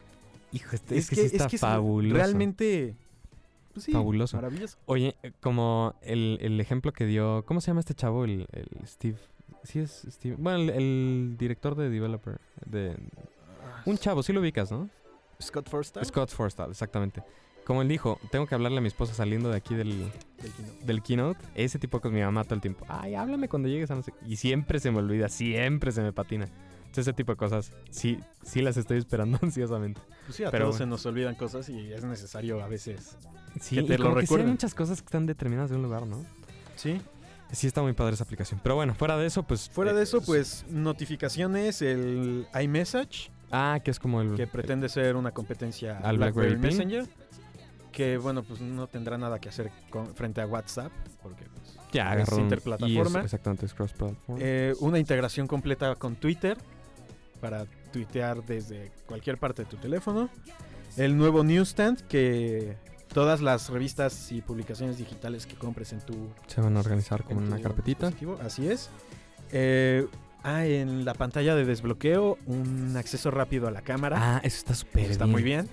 Hijo, 0.53 0.77
este- 0.77 0.97
es, 0.99 1.11
que, 1.11 1.17
sí 1.17 1.23
está 1.37 1.47
es 1.47 1.61
fabuloso. 1.61 2.15
realmente 2.15 2.95
pues 3.73 3.87
sí, 3.87 3.91
Fabuloso. 3.91 4.37
maravilloso. 4.37 4.79
Oye, 4.87 5.17
como 5.41 5.97
el, 6.01 6.39
el 6.41 6.61
ejemplo 6.61 6.93
que 6.93 7.07
dio. 7.07 7.45
¿Cómo 7.45 7.61
se 7.61 7.73
llama 7.73 7.81
este 7.81 7.95
chavo? 7.95 8.25
El, 8.25 8.47
el 8.53 8.87
Steve. 8.87 9.19
Sí, 9.63 9.79
es 9.81 10.07
Steve. 10.11 10.37
Bueno, 10.39 10.59
el, 10.59 10.71
el 10.71 11.37
director 11.39 11.75
de 11.75 11.89
Developer. 11.91 12.41
De, 12.67 12.97
un 13.87 13.99
chavo, 13.99 14.23
sí 14.23 14.33
lo 14.33 14.41
ubicas, 14.41 14.71
¿no? 14.71 14.89
Scott 15.43 15.69
Forstall 15.69 16.05
Scott 16.05 16.31
Forstall, 16.31 16.71
exactamente. 16.71 17.23
Como 17.65 17.81
él 17.83 17.89
dijo, 17.89 18.19
tengo 18.31 18.47
que 18.47 18.55
hablarle 18.55 18.79
a 18.79 18.81
mi 18.83 18.89
esposa 18.89 19.15
saliendo 19.15 19.49
de 19.49 19.57
aquí 19.57 19.75
del, 19.75 20.11
del 20.39 20.53
keynote. 20.53 20.85
del 20.87 21.03
keynote. 21.03 21.41
Ese 21.55 21.79
tipo 21.79 22.01
con 22.01 22.13
mi 22.13 22.21
mamá 22.21 22.45
todo 22.45 22.55
el 22.57 22.61
tiempo. 22.61 22.85
Ay, 22.89 23.15
háblame 23.15 23.49
cuando 23.49 23.69
llegues 23.69 23.91
a 23.91 23.95
no 23.95 24.03
sé. 24.03 24.13
qué". 24.13 24.19
Y 24.27 24.37
siempre 24.37 24.79
se 24.81 24.91
me 24.91 24.99
olvida, 24.99 25.29
siempre 25.31 25.91
se 25.91 26.03
me 26.03 26.13
patina. 26.13 26.45
Entonces, 26.45 27.09
ese 27.09 27.13
tipo 27.15 27.33
de 27.33 27.37
cosas, 27.37 27.73
sí, 27.91 28.19
sí 28.43 28.61
las 28.61 28.77
estoy 28.77 28.99
esperando 28.99 29.39
ansiosamente. 29.43 30.01
Pues 30.27 30.37
sí, 30.37 30.45
a 30.45 30.51
Pero 30.51 30.67
todos 30.67 30.79
bueno. 30.79 30.97
se 30.97 31.05
nos 31.05 31.07
olvidan 31.07 31.35
cosas 31.37 31.69
y 31.71 31.93
es 31.93 32.05
necesario 32.05 32.63
a 32.63 32.69
veces. 32.69 33.17
Sí, 33.61 33.77
Que 33.77 33.83
te 33.83 33.95
y 33.95 33.97
lo 33.97 34.05
como 34.05 34.17
que 34.17 34.27
sí 34.27 34.35
hay 34.35 34.45
muchas 34.45 34.75
cosas 34.75 35.01
que 35.01 35.07
están 35.07 35.25
determinadas 35.27 35.71
de 35.71 35.77
un 35.77 35.83
lugar, 35.83 36.07
¿no? 36.07 36.23
Sí. 36.77 37.01
Sí, 37.55 37.67
está 37.67 37.83
muy 37.83 37.93
padre 37.93 38.15
esa 38.15 38.25
aplicación. 38.25 38.61
Pero 38.63 38.75
bueno, 38.75 38.95
fuera 38.95 39.17
de 39.17 39.27
eso, 39.27 39.43
pues. 39.43 39.69
Fuera 39.71 39.93
eh, 39.93 39.95
de 39.95 40.03
eso, 40.03 40.19
s- 40.19 40.27
pues 40.27 40.65
notificaciones, 40.69 41.83
el 41.83 42.47
iMessage, 42.61 43.31
Ah, 43.51 43.81
que 43.85 43.91
es 43.91 43.99
como 43.99 44.21
el. 44.21 44.35
que 44.35 44.47
pretende 44.47 44.89
ser 44.89 45.17
una 45.17 45.31
competencia 45.31 45.99
Al 45.99 46.17
BlackBerry. 46.19 46.57
Messenger. 46.57 47.07
Que 47.93 48.17
bueno, 48.19 48.43
pues 48.43 48.61
no 48.61 48.89
tendrá 48.89 49.17
nada 49.17 49.39
que 49.39 49.49
hacer 49.49 49.71
con- 49.89 50.15
frente 50.17 50.41
a 50.41 50.47
WhatsApp, 50.47 50.91
porque 51.23 51.45
pues, 51.45 51.79
Ya 51.93 52.13
Es 52.17 52.33
interplataforma. 52.33 53.21
es- 53.21 53.25
exactamente, 53.27 53.67
es 53.67 53.73
cross-platform. 53.75 54.39
Eh, 54.41 54.75
una 54.81 54.99
integración 54.99 55.47
completa 55.47 55.95
con 55.95 56.17
Twitter 56.17 56.59
para 57.41 57.67
tuitear 57.93 58.43
desde 58.45 58.91
cualquier 59.07 59.39
parte 59.39 59.63
de 59.63 59.69
tu 59.71 59.77
teléfono. 59.77 60.29
El 60.97 61.17
nuevo 61.17 61.45
newsstand 61.45 62.01
que 62.09 62.77
todas 63.15 63.41
las 63.41 63.71
revistas 63.71 64.31
y 64.33 64.43
publicaciones 64.43 64.99
digitales 64.99 65.47
que 65.47 65.55
compres 65.55 65.93
en 65.95 66.01
tu, 66.01 66.29
Se 66.49 66.61
van 66.61 66.77
a 66.77 66.81
organizar 66.81 67.23
como 67.23 67.41
en 67.41 67.47
una 67.47 67.61
carpetita. 67.61 68.13
Así 68.45 68.69
es. 68.69 68.91
Eh, 69.53 70.07
ah, 70.43 70.67
en 70.67 71.05
la 71.05 71.15
pantalla 71.15 71.55
de 71.55 71.65
desbloqueo 71.65 72.37
un 72.47 72.95
acceso 72.97 73.31
rápido 73.31 73.69
a 73.69 73.71
la 73.71 73.81
cámara. 73.83 74.19
Ah, 74.21 74.41
eso 74.43 74.59
está 74.59 74.75
súper 74.75 75.11
está 75.11 75.27
muy 75.27 75.43
bien. 75.43 75.69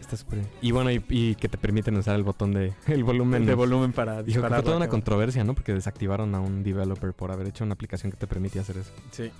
Está 0.00 0.16
súper 0.16 0.40
bien. 0.40 0.50
Y 0.60 0.72
bueno, 0.72 0.90
y, 0.90 1.02
y 1.08 1.36
que 1.36 1.48
te 1.48 1.56
permiten 1.56 1.96
usar 1.96 2.16
el 2.16 2.24
botón 2.24 2.52
de 2.52 2.74
el 2.88 3.04
volumen. 3.04 3.46
de 3.46 3.54
volumen 3.54 3.92
para 3.92 4.22
disparar. 4.24 4.50
fue 4.50 4.62
toda 4.64 4.76
una 4.76 4.86
cámara. 4.86 4.90
controversia, 4.90 5.44
¿no? 5.44 5.54
Porque 5.54 5.72
desactivaron 5.72 6.34
a 6.34 6.40
un 6.40 6.64
developer 6.64 7.14
por 7.14 7.30
haber 7.30 7.46
hecho 7.46 7.62
una 7.64 7.74
aplicación 7.74 8.10
que 8.10 8.18
te 8.18 8.26
permitía 8.26 8.62
hacer 8.62 8.78
eso. 8.78 8.90
Sí. 9.12 9.30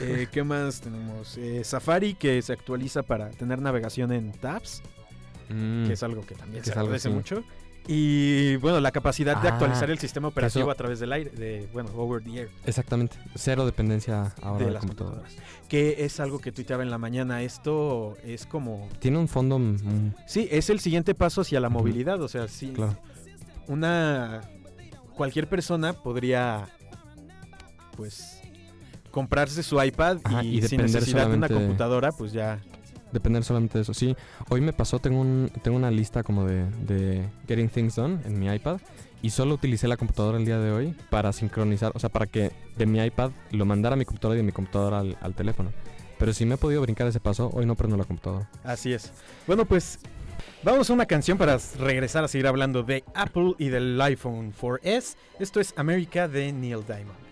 Eh, 0.00 0.26
¿Qué 0.32 0.42
más 0.42 0.80
tenemos? 0.80 1.38
Eh, 1.38 1.62
Safari 1.62 2.14
que 2.14 2.42
se 2.42 2.52
actualiza 2.52 3.04
para 3.04 3.30
tener 3.30 3.62
navegación 3.62 4.10
en 4.10 4.32
tabs. 4.32 4.82
Mm, 5.48 5.86
que 5.86 5.92
es 5.94 6.02
algo 6.02 6.24
que 6.26 6.34
también 6.34 6.62
Que 6.62 6.70
se 6.70 6.78
agradece 6.78 7.08
mucho. 7.10 7.42
Y 7.86 8.56
bueno, 8.56 8.80
la 8.80 8.90
capacidad 8.92 9.36
de 9.42 9.48
Ah, 9.48 9.52
actualizar 9.52 9.90
el 9.90 9.98
sistema 9.98 10.28
operativo 10.28 10.62
eso- 10.64 10.70
a 10.70 10.74
través 10.74 11.00
del 11.00 11.12
aire, 11.12 11.30
de, 11.30 11.68
bueno, 11.74 11.90
over 11.94 12.22
the 12.24 12.30
air 12.40 12.48
Exactamente. 12.64 13.18
Cero 13.34 13.66
dependencia 13.66 14.32
ahora 14.40 14.60
de 14.60 14.64
de, 14.66 14.70
las 14.70 14.80
computadora. 14.80 15.16
computadoras. 15.18 15.68
Que 15.68 16.02
es 16.04 16.18
algo 16.18 16.38
que 16.38 16.50
tuiteaba 16.50 16.82
en 16.82 16.90
la 16.90 16.96
mañana. 16.96 17.42
Esto 17.42 18.16
es 18.24 18.46
como. 18.46 18.88
Tiene 19.00 19.18
un 19.18 19.28
fondo. 19.28 19.58
mm, 19.58 20.14
Sí, 20.26 20.48
es 20.50 20.70
el 20.70 20.80
siguiente 20.80 21.14
paso 21.14 21.42
hacia 21.42 21.60
la 21.60 21.68
movilidad. 21.68 22.22
O 22.22 22.28
sea, 22.28 22.48
sí. 22.48 22.68
claro. 22.74 22.96
Una. 23.68 24.40
Cualquier 25.14 25.46
persona 25.46 25.92
podría. 25.92 26.66
Pues. 27.96 28.40
Comprarse 29.10 29.62
su 29.62 29.80
iPad 29.80 30.18
Ajá, 30.24 30.42
y, 30.42 30.58
y 30.58 30.62
sin 30.62 30.80
necesidad 30.80 31.28
de 31.28 31.36
una 31.36 31.48
computadora, 31.48 32.10
pues 32.12 32.32
ya. 32.32 32.60
Depender 33.14 33.44
solamente 33.44 33.78
de 33.78 33.82
eso. 33.82 33.94
Sí, 33.94 34.16
hoy 34.48 34.60
me 34.60 34.72
pasó, 34.72 34.98
tengo, 34.98 35.20
un, 35.20 35.50
tengo 35.62 35.76
una 35.76 35.90
lista 35.90 36.24
como 36.24 36.44
de, 36.44 37.28
Getting 37.46 37.68
Things 37.68 37.94
Done 37.94 38.18
en 38.24 38.40
mi 38.40 38.52
iPad 38.52 38.80
y 39.22 39.30
solo 39.30 39.54
utilicé 39.54 39.86
la 39.86 39.96
computadora 39.96 40.36
el 40.36 40.44
día 40.44 40.58
de 40.58 40.72
hoy 40.72 40.96
para 41.10 41.32
sincronizar, 41.32 41.92
o 41.94 42.00
sea, 42.00 42.10
para 42.10 42.26
que 42.26 42.50
de 42.76 42.86
mi 42.86 43.00
iPad 43.02 43.30
lo 43.52 43.64
mandara 43.64 43.94
a 43.94 43.96
mi 43.96 44.04
computadora 44.04 44.34
y 44.34 44.42
de 44.42 44.46
mi 44.46 44.50
computadora 44.50 44.98
al, 44.98 45.34
teléfono. 45.34 45.72
Pero 46.18 46.32
si 46.32 46.44
me 46.44 46.56
he 46.56 46.58
podido 46.58 46.82
brincar 46.82 47.06
ese 47.06 47.20
paso, 47.20 47.50
hoy 47.54 47.66
no 47.66 47.76
prendo 47.76 47.96
la 47.96 48.04
computadora. 48.04 48.50
Así 48.64 48.92
es. 48.92 49.12
Bueno, 49.46 49.64
pues 49.64 50.00
vamos 50.64 50.90
a 50.90 50.92
una 50.92 51.06
canción 51.06 51.38
para 51.38 51.56
regresar 51.78 52.24
a 52.24 52.28
seguir 52.28 52.48
hablando 52.48 52.82
de 52.82 53.04
Apple 53.14 53.54
y 53.58 53.68
del 53.68 54.00
iPhone 54.00 54.52
4S. 54.60 55.14
Esto 55.38 55.60
es 55.60 55.72
América 55.76 56.26
de 56.26 56.52
Neil 56.52 56.84
Diamond. 56.84 57.23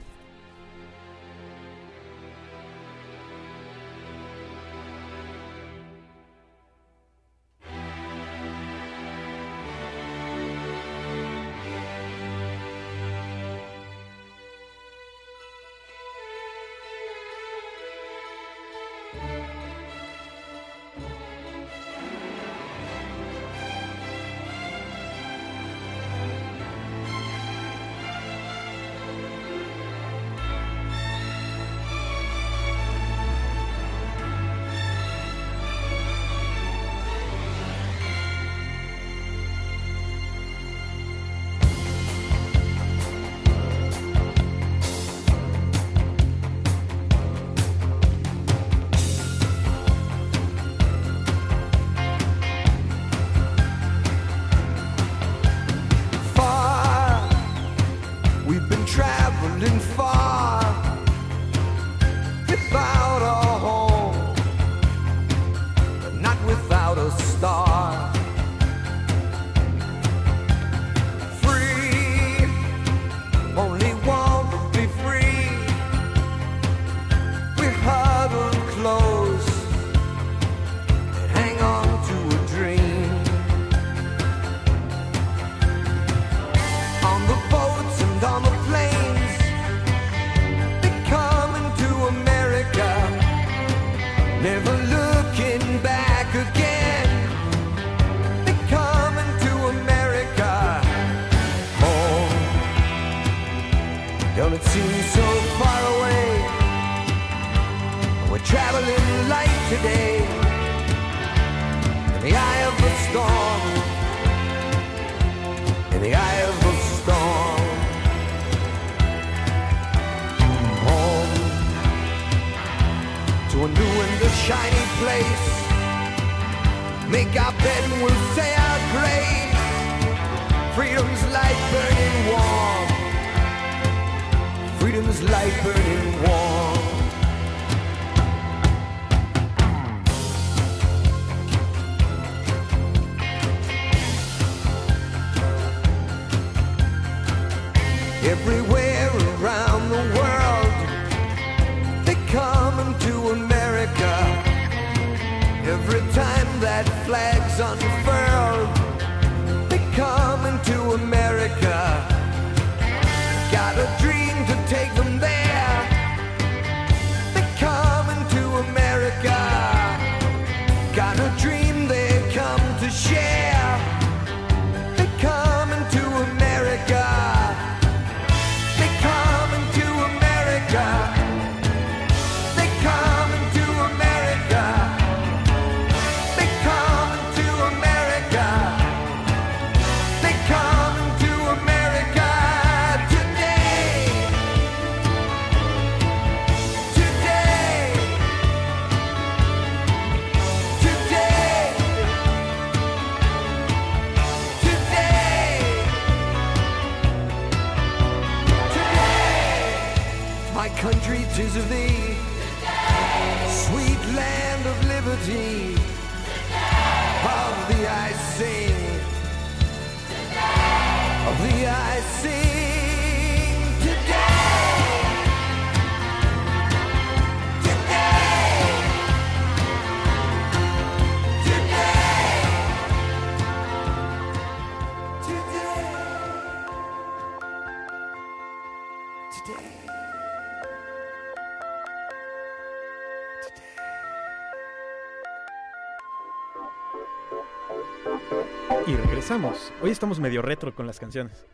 Regresamos. 249.33 249.73
Hoy 249.83 249.91
estamos 249.91 250.21
medio 250.21 250.43
retro 250.43 250.75
con 250.75 250.87
las 250.87 250.99
canciones. 250.99 251.45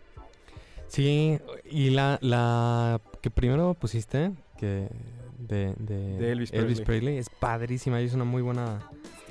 Sí, 0.89 1.39
y 1.71 1.91
la, 1.91 2.19
la 2.23 3.01
que 3.21 3.31
primero 3.31 3.75
pusiste, 3.75 4.33
que 4.57 4.89
de, 5.39 5.75
de, 5.79 6.19
De 6.19 6.33
Elvis 6.33 6.51
Presley. 6.51 6.85
Presley, 6.85 7.19
es 7.19 7.29
padrísima 7.29 8.01
y 8.01 8.07
es 8.07 8.15
una 8.15 8.25
muy 8.25 8.43
buena 8.43 8.81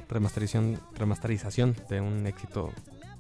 remasterización, 0.08 0.80
remasterización 0.96 1.76
de 1.90 2.00
un 2.02 2.26
éxito 2.28 2.72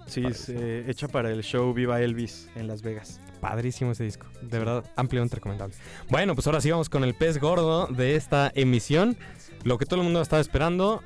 Sí, 0.05 0.23
es 0.25 0.47
eh, 0.47 0.85
hecha 0.87 1.09
para 1.09 1.31
el 1.31 1.43
show 1.43 1.73
Viva 1.73 2.01
Elvis 2.01 2.47
en 2.55 2.67
Las 2.67 2.81
Vegas. 2.81 3.19
Padrísimo 3.41 3.91
ese 3.91 4.05
disco. 4.05 4.27
De 4.41 4.57
verdad, 4.57 4.85
ampliamente 4.95 5.35
recomendable. 5.35 5.75
Bueno, 6.09 6.33
pues 6.33 6.47
ahora 6.47 6.61
sí 6.61 6.71
vamos 6.71 6.87
con 6.87 7.03
el 7.03 7.13
pez 7.13 7.39
gordo 7.39 7.87
de 7.87 8.15
esta 8.15 8.49
emisión. 8.55 9.17
Lo 9.65 9.77
que 9.77 9.85
todo 9.85 9.99
el 9.99 10.05
mundo 10.05 10.21
estaba 10.21 10.41
esperando 10.41 11.03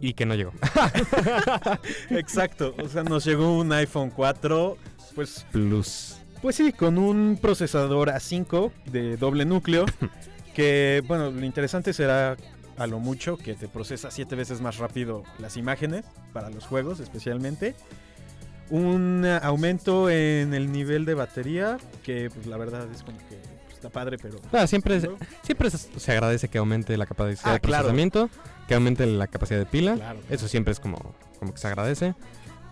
y 0.00 0.14
que 0.14 0.26
no 0.26 0.34
llegó. 0.34 0.52
Exacto. 2.10 2.74
O 2.82 2.88
sea, 2.88 3.02
nos 3.02 3.24
llegó 3.24 3.56
un 3.58 3.72
iPhone 3.72 4.10
4, 4.10 4.76
pues, 5.14 5.46
Plus. 5.52 6.16
pues 6.40 6.56
sí, 6.56 6.72
con 6.72 6.98
un 6.98 7.38
procesador 7.40 8.08
A5 8.08 8.72
de 8.86 9.16
doble 9.16 9.44
núcleo. 9.44 9.86
Que, 10.54 11.04
bueno, 11.06 11.30
lo 11.30 11.44
interesante 11.46 11.92
será 11.92 12.36
a 12.78 12.86
lo 12.88 12.98
mucho 12.98 13.36
que 13.36 13.54
te 13.54 13.68
procesa 13.68 14.10
siete 14.10 14.34
veces 14.34 14.60
más 14.60 14.78
rápido 14.78 15.22
las 15.38 15.56
imágenes 15.56 16.04
para 16.32 16.50
los 16.50 16.66
juegos, 16.66 16.98
especialmente. 16.98 17.76
Un 18.68 19.24
aumento 19.40 20.10
en 20.10 20.54
el 20.54 20.72
nivel 20.72 21.04
de 21.04 21.14
batería, 21.14 21.78
que 22.02 22.28
pues, 22.34 22.46
la 22.46 22.56
verdad 22.56 22.88
es 22.92 23.04
como 23.04 23.18
que 23.18 23.38
está 23.78 23.88
padre, 23.90 24.18
pero 24.20 24.36
Ah, 24.52 24.66
siempre, 24.66 25.00
¿no? 25.00 25.16
siempre 25.42 25.70
se, 25.70 26.12
agradece 26.12 26.48
que 26.48 26.58
aumente 26.58 26.96
la 26.96 27.06
capacidad 27.06 27.40
Ah, 27.44 27.52
de 27.54 27.60
claro. 27.60 27.84
procesamiento, 27.84 28.28
que 28.66 28.74
aumente 28.74 29.06
la 29.06 29.26
capacidad 29.26 29.58
de 29.58 29.66
pila. 29.66 29.94
Claro. 29.94 30.20
Eso 30.28 30.48
siempre 30.48 30.72
es 30.72 30.80
como, 30.80 31.14
como 31.38 31.52
que 31.52 31.58
se 31.58 31.66
agradece. 31.66 32.14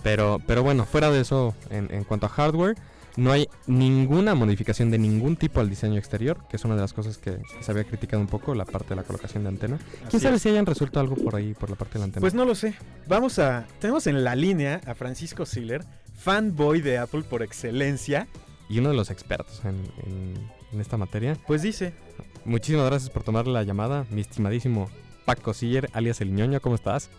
Pero, 0.03 0.40
pero 0.47 0.62
bueno, 0.62 0.85
fuera 0.85 1.11
de 1.11 1.21
eso, 1.21 1.55
en, 1.71 1.92
en 1.92 2.05
cuanto 2.05 2.27
a 2.27 2.29
hardware, 2.29 2.77
no 3.16 3.33
hay 3.33 3.49
ninguna 3.66 4.35
modificación 4.35 4.90
de 4.90 4.99
ningún 4.99 5.37
tipo 5.37 5.61
al 5.61 5.71
diseño 5.71 5.99
exterior, 5.99 6.38
que 6.51 6.57
es 6.57 6.64
una 6.64 6.75
de 6.75 6.83
las 6.83 6.92
cosas 6.92 7.16
que 7.19 7.38
se 7.61 7.71
había 7.71 7.85
criticado 7.85 8.21
un 8.21 8.29
poco, 8.29 8.55
la 8.55 8.66
parte 8.66 8.90
de 8.90 8.97
la 8.97 9.03
colocación 9.05 9.42
de 9.45 9.49
antena. 9.49 9.77
Así 9.77 10.11
¿Quién 10.11 10.21
sabe 10.23 10.37
es. 10.37 10.42
si 10.42 10.51
hayan 10.51 10.66
resuelto 10.66 11.01
algo 11.01 11.16
por 11.16 11.35
ahí, 11.35 11.55
por 11.55 11.71
la 11.71 11.77
parte 11.77 11.95
de 11.95 11.99
la 12.01 12.05
antena? 12.05 12.21
Pues 12.21 12.35
no 12.35 12.45
lo 12.45 12.55
sé. 12.55 12.75
Vamos 13.09 13.38
a. 13.38 13.66
Tenemos 13.81 14.07
en 14.07 14.23
la 14.23 14.37
línea 14.37 14.81
a 14.87 14.95
Francisco 14.95 15.47
Siller, 15.47 15.83
fanboy 16.14 16.83
de 16.83 16.99
Apple 16.99 17.23
por 17.23 17.42
excelencia. 17.42 18.29
y 18.69 18.79
uno 18.81 18.90
de 18.90 18.97
los 18.97 19.11
expertos 19.11 19.62
en, 19.64 19.77
en- 20.05 20.56
en 20.76 20.80
esta 20.80 20.96
materia. 20.96 21.36
Pues 21.46 21.62
dice: 21.62 21.92
Muchísimas 22.44 22.86
gracias 22.86 23.10
por 23.10 23.22
tomar 23.24 23.46
la 23.48 23.62
llamada, 23.64 24.06
mi 24.10 24.20
estimadísimo 24.20 24.88
Paco 25.24 25.52
Siller, 25.52 25.90
alias 25.92 26.20
El 26.20 26.32
Ñoño, 26.34 26.60
¿cómo 26.60 26.74
estás? 26.76 27.10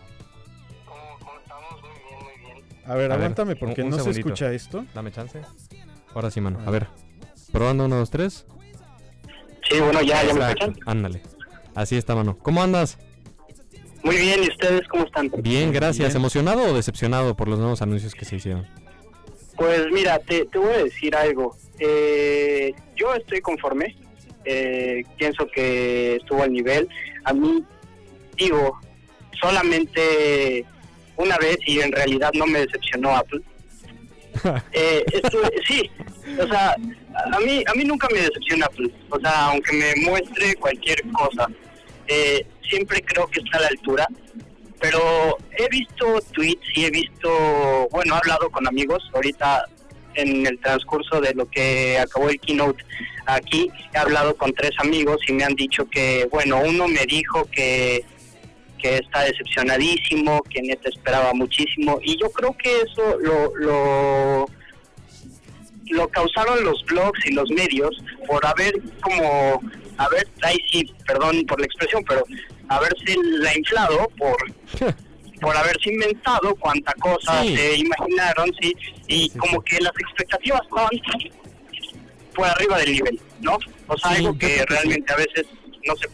¿Cómo, 0.86 1.00
cómo 1.18 1.32
estamos? 1.38 1.82
Muy 1.82 1.90
bien, 2.08 2.18
muy 2.24 2.62
bien. 2.62 2.64
A 2.86 2.94
ver, 2.94 3.04
A 3.04 3.08
ver, 3.08 3.12
aguántame 3.12 3.56
porque 3.56 3.82
un- 3.82 3.86
un 3.88 3.90
no 3.90 3.96
se 3.98 4.04
segundito. 4.04 4.28
escucha 4.28 4.52
esto. 4.52 4.86
Dame 4.94 5.12
chance. 5.12 5.40
Ahora 6.14 6.30
sí, 6.30 6.40
mano. 6.40 6.58
A 6.64 6.70
ver. 6.70 6.86
Probando 7.52 7.84
uno, 7.84 7.96
dos, 7.96 8.10
tres. 8.10 8.46
Sí, 9.70 9.78
bueno, 9.80 10.00
ya, 10.02 10.24
ya 10.24 10.32
me 10.34 10.40
escuchan. 10.46 10.76
Ándale. 10.86 11.22
Así 11.74 11.96
está, 11.96 12.14
mano. 12.14 12.38
¿Cómo 12.38 12.62
andas? 12.62 12.98
Muy 14.02 14.16
bien, 14.16 14.42
¿y 14.44 14.48
ustedes 14.48 14.86
cómo 14.88 15.04
están? 15.04 15.30
Bien, 15.42 15.70
gracias. 15.72 16.08
Bien. 16.08 16.16
¿Emocionado 16.16 16.62
o 16.62 16.72
decepcionado 16.74 17.36
por 17.36 17.48
los 17.48 17.58
nuevos 17.58 17.82
anuncios 17.82 18.14
que 18.14 18.24
se 18.24 18.36
hicieron? 18.36 18.66
Pues 19.58 19.86
mira, 19.90 20.18
te, 20.20 20.44
te 20.46 20.58
voy 20.58 20.72
a 20.72 20.84
decir 20.84 21.14
algo. 21.16 21.56
Eh, 21.80 22.72
yo 22.96 23.14
estoy 23.14 23.40
conforme. 23.40 23.96
Eh, 24.44 25.02
pienso 25.18 25.46
que 25.52 26.16
estuvo 26.16 26.42
al 26.42 26.52
nivel. 26.52 26.88
A 27.24 27.32
mí, 27.34 27.62
digo, 28.36 28.78
solamente 29.40 30.64
una 31.16 31.36
vez 31.38 31.58
y 31.66 31.80
en 31.80 31.92
realidad 31.92 32.30
no 32.34 32.46
me 32.46 32.60
decepcionó 32.60 33.14
Apple. 33.16 33.40
Eh, 34.72 35.04
estuve- 35.12 35.50
sí, 35.66 35.90
o 36.40 36.46
sea, 36.46 36.76
a 37.32 37.40
mí, 37.40 37.64
a 37.66 37.74
mí 37.74 37.84
nunca 37.84 38.06
me 38.12 38.20
decepciona 38.20 38.66
Apple. 38.66 38.88
O 39.10 39.18
sea, 39.18 39.46
aunque 39.46 39.72
me 39.72 39.94
muestre 40.08 40.54
cualquier 40.54 41.02
cosa, 41.10 41.48
eh, 42.06 42.46
siempre 42.68 43.02
creo 43.02 43.26
que 43.26 43.40
está 43.40 43.58
a 43.58 43.62
la 43.62 43.66
altura. 43.68 44.06
Pero 44.80 45.36
he 45.58 45.68
visto 45.68 46.20
tweets 46.32 46.66
y 46.74 46.84
he 46.84 46.90
visto, 46.90 47.88
bueno, 47.90 48.14
he 48.14 48.18
hablado 48.18 48.50
con 48.50 48.66
amigos 48.66 49.02
ahorita 49.12 49.64
en 50.14 50.46
el 50.46 50.58
transcurso 50.60 51.20
de 51.20 51.34
lo 51.34 51.48
que 51.48 51.98
acabó 51.98 52.28
el 52.28 52.40
keynote 52.40 52.84
aquí, 53.26 53.70
he 53.92 53.98
hablado 53.98 54.36
con 54.36 54.52
tres 54.52 54.72
amigos 54.78 55.18
y 55.28 55.32
me 55.32 55.44
han 55.44 55.54
dicho 55.54 55.88
que, 55.90 56.26
bueno, 56.30 56.60
uno 56.64 56.88
me 56.88 57.04
dijo 57.06 57.44
que, 57.50 58.04
que 58.78 58.96
está 58.96 59.22
decepcionadísimo, 59.22 60.42
que 60.42 60.62
neta 60.62 60.88
esperaba 60.88 61.32
muchísimo 61.34 62.00
y 62.02 62.18
yo 62.18 62.30
creo 62.30 62.56
que 62.56 62.80
eso 62.80 63.18
lo, 63.20 63.54
lo, 63.56 64.46
lo 65.90 66.08
causaron 66.08 66.64
los 66.64 66.84
blogs 66.86 67.26
y 67.26 67.32
los 67.32 67.50
medios 67.50 68.02
por 68.26 68.44
haber 68.46 68.74
como, 69.00 69.60
a 69.98 70.08
ver, 70.08 70.26
ahí 70.42 70.56
sí, 70.70 70.92
perdón 71.06 71.44
por 71.46 71.60
la 71.60 71.66
expresión, 71.66 72.04
pero 72.08 72.24
haberse 72.68 73.16
la 73.22 73.56
inflado 73.56 74.08
por 74.18 74.36
por 75.40 75.56
haberse 75.56 75.90
inventado 75.92 76.54
cuánta 76.56 76.92
cosa 76.94 77.42
Sí. 77.42 77.56
se 77.56 77.76
imaginaron, 77.76 78.50
sí, 78.60 78.74
y 79.06 79.30
Sí, 79.30 79.38
como 79.38 79.60
que 79.62 79.78
las 79.80 79.92
expectativas 80.00 80.60
estaban 80.62 80.90
por 82.34 82.46
arriba 82.46 82.78
del 82.78 82.92
nivel, 82.92 83.20
¿no? 83.40 83.56
O 83.86 83.96
sea, 83.98 84.10
algo 84.12 84.36
que 84.36 84.64
realmente 84.66 85.12
a 85.12 85.16
veces 85.16 85.46
no 85.86 85.94
se... 85.96 86.08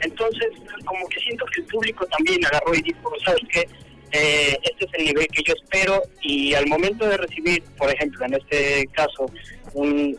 Entonces, 0.00 0.48
como 0.84 1.06
que 1.08 1.20
siento 1.20 1.44
que 1.46 1.60
el 1.62 1.66
público 1.68 2.06
también 2.06 2.44
agarró 2.46 2.74
y 2.74 2.82
dijo, 2.82 3.10
¿sabes 3.24 3.40
qué? 3.50 3.68
Eh, 4.12 4.56
este 4.62 4.84
es 4.86 4.90
el 4.94 5.04
nivel 5.06 5.26
que 5.28 5.42
yo 5.42 5.54
espero 5.54 6.02
y 6.22 6.54
al 6.54 6.66
momento 6.66 7.06
de 7.06 7.16
recibir, 7.18 7.62
por 7.76 7.90
ejemplo, 7.90 8.24
en 8.24 8.34
este 8.34 8.86
caso, 8.92 9.26
un, 9.74 10.18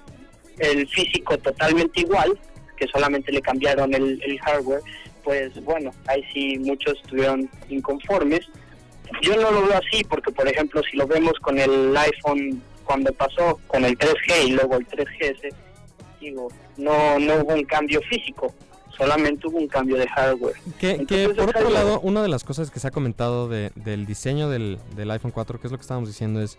el 0.60 0.88
físico 0.90 1.38
totalmente 1.40 2.02
igual, 2.02 2.38
que 2.78 2.88
solamente 2.88 3.32
le 3.32 3.42
cambiaron 3.42 3.94
el, 3.94 4.22
el 4.24 4.40
hardware, 4.42 4.82
pues 5.24 5.64
bueno, 5.64 5.92
ahí 6.08 6.24
sí 6.34 6.58
muchos 6.60 6.96
estuvieron 7.02 7.50
inconformes. 7.70 8.42
Yo 9.22 9.36
no 9.36 9.52
lo 9.52 9.68
veo 9.68 9.78
así 9.78 10.04
porque, 10.04 10.32
por 10.32 10.48
ejemplo, 10.48 10.82
si 10.90 10.96
lo 10.98 11.08
vemos 11.08 11.34
con 11.42 11.58
el 11.60 11.96
iPhone 11.98 12.62
cuando 12.86 13.12
pasó 13.14 13.60
con 13.68 13.84
el 13.86 13.98
3G 13.98 14.48
y 14.48 14.52
luego 14.52 14.76
el 14.78 14.88
3GS, 14.88 15.54
digo, 16.22 16.48
no, 16.78 17.18
no 17.20 17.36
hubo 17.42 17.54
un 17.54 17.64
cambio 17.66 18.02
físico, 18.02 18.54
solamente 18.96 19.48
hubo 19.48 19.58
un 19.58 19.68
cambio 19.68 19.96
de 19.98 20.08
hardware. 20.08 20.56
Que, 20.80 21.06
por 21.36 21.50
otro 21.50 21.70
lado, 21.70 22.00
una 22.02 22.22
de 22.22 22.28
las 22.30 22.44
cosas 22.44 22.70
que 22.72 22.80
se 22.80 22.88
ha 22.88 22.92
comentado 22.92 23.48
de- 23.48 23.72
del 23.76 24.06
diseño 24.06 24.50
del, 24.50 24.80
del 24.96 25.10
iPhone 25.12 25.32
4, 25.32 25.60
que 25.60 25.68
es 25.68 25.72
lo 25.72 25.78
que 25.78 25.82
estábamos 25.84 26.10
diciendo, 26.10 26.42
es 26.42 26.58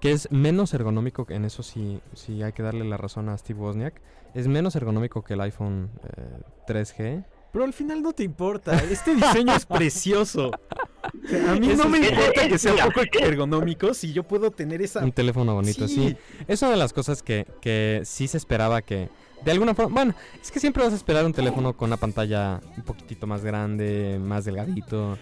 que 0.00 0.12
es 0.12 0.30
menos 0.32 0.72
ergonómico, 0.72 1.26
en 1.28 1.44
eso 1.44 1.62
sí, 1.62 2.00
sí 2.14 2.42
hay 2.42 2.52
que 2.52 2.62
darle 2.62 2.84
la 2.84 2.96
razón 2.96 3.28
a 3.28 3.36
Steve 3.36 3.60
Wozniak, 3.60 4.00
es 4.34 4.46
menos 4.48 4.74
ergonómico 4.76 5.22
que 5.22 5.34
el 5.34 5.40
iPhone 5.42 5.90
eh, 6.16 6.22
3G. 6.66 7.24
Pero 7.52 7.64
al 7.64 7.72
final 7.72 8.00
no 8.02 8.12
te 8.12 8.22
importa. 8.22 8.76
Este 8.90 9.14
diseño 9.14 9.54
es 9.56 9.66
precioso. 9.66 10.50
O 10.50 11.28
sea, 11.28 11.52
a 11.52 11.54
mí 11.56 11.70
Eso 11.70 11.82
no 11.84 11.90
me 11.90 11.98
importa 11.98 12.46
que 12.48 12.58
sea 12.58 12.72
mira, 12.74 12.86
poco 12.86 13.00
ergonómico 13.20 13.92
si 13.94 14.12
yo 14.12 14.22
puedo 14.22 14.50
tener 14.52 14.80
esa. 14.82 15.00
Un 15.02 15.10
teléfono 15.12 15.54
bonito, 15.54 15.88
sí. 15.88 16.10
Sí. 16.10 16.16
Es 16.46 16.62
una 16.62 16.70
de 16.72 16.76
las 16.76 16.92
cosas 16.92 17.22
que, 17.22 17.46
que 17.60 18.02
sí 18.04 18.28
se 18.28 18.36
esperaba 18.36 18.82
que, 18.82 19.08
de 19.44 19.50
alguna 19.50 19.74
forma, 19.74 19.92
bueno, 19.94 20.14
es 20.40 20.50
que 20.52 20.60
siempre 20.60 20.84
vas 20.84 20.92
a 20.92 20.96
esperar 20.96 21.24
un 21.24 21.32
teléfono 21.32 21.76
con 21.76 21.88
una 21.88 21.96
pantalla 21.96 22.60
un 22.76 22.84
poquitito 22.84 23.26
más 23.26 23.42
grande, 23.44 24.18
más 24.22 24.44
delgadito. 24.44 25.18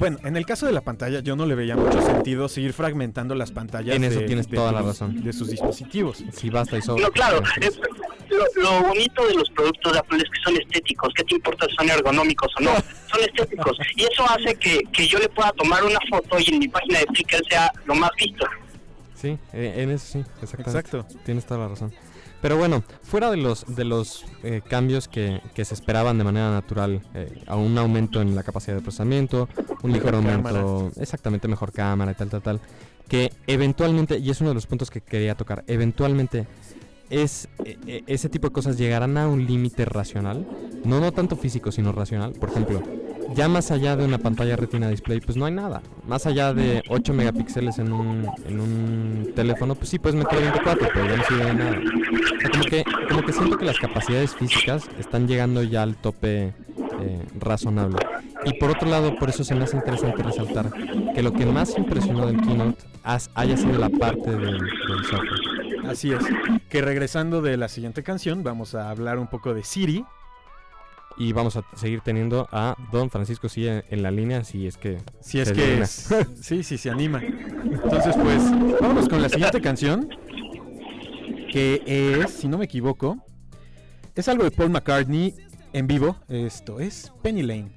Bueno, 0.00 0.18
en 0.24 0.36
el 0.36 0.44
caso 0.46 0.66
de 0.66 0.72
la 0.72 0.80
pantalla, 0.80 1.20
yo 1.20 1.36
no 1.36 1.46
le 1.46 1.54
veía 1.54 1.76
mucho 1.76 2.02
sentido 2.02 2.48
seguir 2.48 2.72
fragmentando 2.72 3.36
las 3.36 3.52
pantallas. 3.52 3.94
En 3.94 4.02
eso 4.02 4.18
de- 4.18 4.26
tienes 4.26 4.48
de 4.48 4.56
toda 4.56 4.72
la 4.72 4.80
sus- 4.80 4.88
razón. 4.88 5.22
De 5.22 5.32
sus 5.32 5.48
dispositivos. 5.50 6.24
Sí, 6.32 6.50
basta 6.50 6.76
y 6.76 6.82
sobra. 6.82 7.04
No, 7.04 7.12
claro, 7.12 7.40
es- 7.60 7.78
lo, 8.28 8.62
lo 8.62 8.82
bonito 8.88 9.26
de 9.26 9.34
los 9.34 9.50
productos 9.50 9.92
de 9.92 9.98
Apple 9.98 10.18
es 10.18 10.30
que 10.30 10.40
son 10.44 10.56
estéticos. 10.56 11.12
¿Qué 11.14 11.24
te 11.24 11.34
importa 11.34 11.66
si 11.66 11.74
son 11.76 11.90
ergonómicos 11.90 12.52
o 12.58 12.62
no? 12.62 12.70
Son 13.08 13.20
estéticos. 13.22 13.78
Y 13.96 14.02
eso 14.02 14.24
hace 14.28 14.54
que, 14.56 14.82
que 14.92 15.06
yo 15.06 15.18
le 15.18 15.28
pueda 15.30 15.50
tomar 15.52 15.82
una 15.82 15.98
foto 16.10 16.36
y 16.38 16.52
en 16.52 16.58
mi 16.58 16.68
página 16.68 16.98
de 16.98 17.06
Flickr 17.06 17.42
sea 17.48 17.72
lo 17.86 17.94
más 17.94 18.10
visto. 18.20 18.46
Sí, 19.14 19.38
eh, 19.52 19.74
en 19.78 19.90
eso 19.90 20.06
sí, 20.06 20.24
exactamente. 20.42 20.78
Exacto. 20.78 21.06
Tienes 21.24 21.46
toda 21.46 21.60
la 21.60 21.68
razón. 21.68 21.92
Pero 22.40 22.56
bueno, 22.56 22.84
fuera 23.02 23.30
de 23.30 23.36
los, 23.36 23.74
de 23.74 23.84
los 23.84 24.24
eh, 24.44 24.62
cambios 24.68 25.08
que, 25.08 25.40
que 25.54 25.64
se 25.64 25.74
esperaban 25.74 26.18
de 26.18 26.24
manera 26.24 26.50
natural, 26.52 27.02
eh, 27.14 27.42
a 27.46 27.56
un 27.56 27.76
aumento 27.78 28.20
en 28.20 28.36
la 28.36 28.44
capacidad 28.44 28.76
de 28.76 28.82
procesamiento, 28.82 29.48
un 29.82 29.92
ligero 29.92 30.22
cámara. 30.22 30.60
aumento, 30.60 31.00
exactamente 31.00 31.48
mejor 31.48 31.72
cámara 31.72 32.12
y 32.12 32.14
tal, 32.14 32.28
tal, 32.28 32.42
tal, 32.42 32.60
que 33.08 33.32
eventualmente, 33.48 34.18
y 34.18 34.30
es 34.30 34.40
uno 34.40 34.50
de 34.50 34.54
los 34.54 34.66
puntos 34.66 34.90
que 34.90 35.00
quería 35.00 35.34
tocar, 35.34 35.64
eventualmente 35.66 36.46
es 37.10 37.48
eh, 37.64 37.78
eh, 37.86 38.02
ese 38.06 38.28
tipo 38.28 38.48
de 38.48 38.52
cosas 38.52 38.78
llegarán 38.78 39.16
a 39.16 39.28
un 39.28 39.46
límite 39.46 39.84
racional, 39.84 40.46
no 40.84 41.00
no 41.00 41.12
tanto 41.12 41.36
físico 41.36 41.72
sino 41.72 41.92
racional. 41.92 42.32
Por 42.32 42.50
ejemplo, 42.50 42.82
ya 43.34 43.48
más 43.48 43.70
allá 43.70 43.96
de 43.96 44.04
una 44.04 44.18
pantalla 44.18 44.56
retina 44.56 44.88
display, 44.88 45.20
pues 45.20 45.36
no 45.36 45.46
hay 45.46 45.52
nada. 45.52 45.82
Más 46.06 46.26
allá 46.26 46.54
de 46.54 46.82
8 46.88 47.12
megapíxeles 47.12 47.78
en 47.78 47.92
un, 47.92 48.26
en 48.46 48.60
un 48.60 49.32
teléfono, 49.34 49.74
pues 49.74 49.90
sí 49.90 49.98
puedes 49.98 50.16
meter 50.16 50.40
24, 50.40 50.88
pero 50.92 51.06
ya 51.06 51.16
no 51.16 51.24
sirve 51.24 51.44
de 51.44 51.54
nada. 51.54 51.78
O 51.78 52.40
sea, 52.40 52.50
como 52.50 52.64
que, 52.64 52.84
como 53.08 53.22
que 53.22 53.32
siento 53.32 53.58
que 53.58 53.64
las 53.64 53.78
capacidades 53.78 54.34
físicas 54.34 54.88
están 54.98 55.28
llegando 55.28 55.62
ya 55.62 55.82
al 55.82 55.96
tope 55.96 56.54
eh, 57.00 57.26
razonable. 57.38 57.98
Y 58.44 58.54
por 58.54 58.70
otro 58.70 58.88
lado, 58.88 59.14
por 59.16 59.28
eso 59.28 59.44
se 59.44 59.54
me 59.54 59.64
hace 59.64 59.76
interesante 59.76 60.22
resaltar 60.22 60.70
que 61.14 61.22
lo 61.22 61.32
que 61.32 61.44
más 61.44 61.76
impresionó 61.76 62.26
del 62.26 62.40
keynote 62.40 62.82
haya 63.34 63.56
sido 63.56 63.78
la 63.78 63.88
parte 63.90 64.30
del 64.30 64.58
software. 65.08 65.57
Así 65.88 66.12
es. 66.12 66.20
Que 66.68 66.80
regresando 66.82 67.42
de 67.42 67.56
la 67.56 67.68
siguiente 67.68 68.02
canción, 68.02 68.42
vamos 68.42 68.74
a 68.74 68.90
hablar 68.90 69.18
un 69.18 69.26
poco 69.26 69.54
de 69.54 69.64
Siri. 69.64 70.04
Y 71.16 71.32
vamos 71.32 71.56
a 71.56 71.64
seguir 71.74 72.00
teniendo 72.00 72.48
a 72.52 72.76
Don 72.92 73.10
Francisco 73.10 73.48
sí 73.48 73.66
en, 73.66 74.02
la 74.02 74.10
línea, 74.12 74.44
si 74.44 74.68
es 74.68 74.76
que... 74.76 74.98
Si 75.20 75.40
es 75.40 75.50
que 75.50 75.80
es- 75.80 76.08
sí, 76.40 76.62
sí, 76.62 76.78
se 76.78 76.90
anima. 76.90 77.20
Entonces, 77.20 78.14
pues, 78.16 78.42
vámonos 78.80 79.08
con 79.08 79.20
la 79.20 79.28
siguiente 79.28 79.60
canción. 79.60 80.08
Que 81.50 81.82
es, 82.22 82.30
si 82.30 82.46
no 82.46 82.58
me 82.58 82.66
equivoco, 82.66 83.16
es 84.14 84.28
algo 84.28 84.44
de 84.44 84.52
Paul 84.52 84.70
McCartney 84.70 85.34
en 85.72 85.86
vivo. 85.88 86.16
Esto 86.28 86.78
es 86.78 87.12
Penny 87.22 87.42
Lane. 87.42 87.72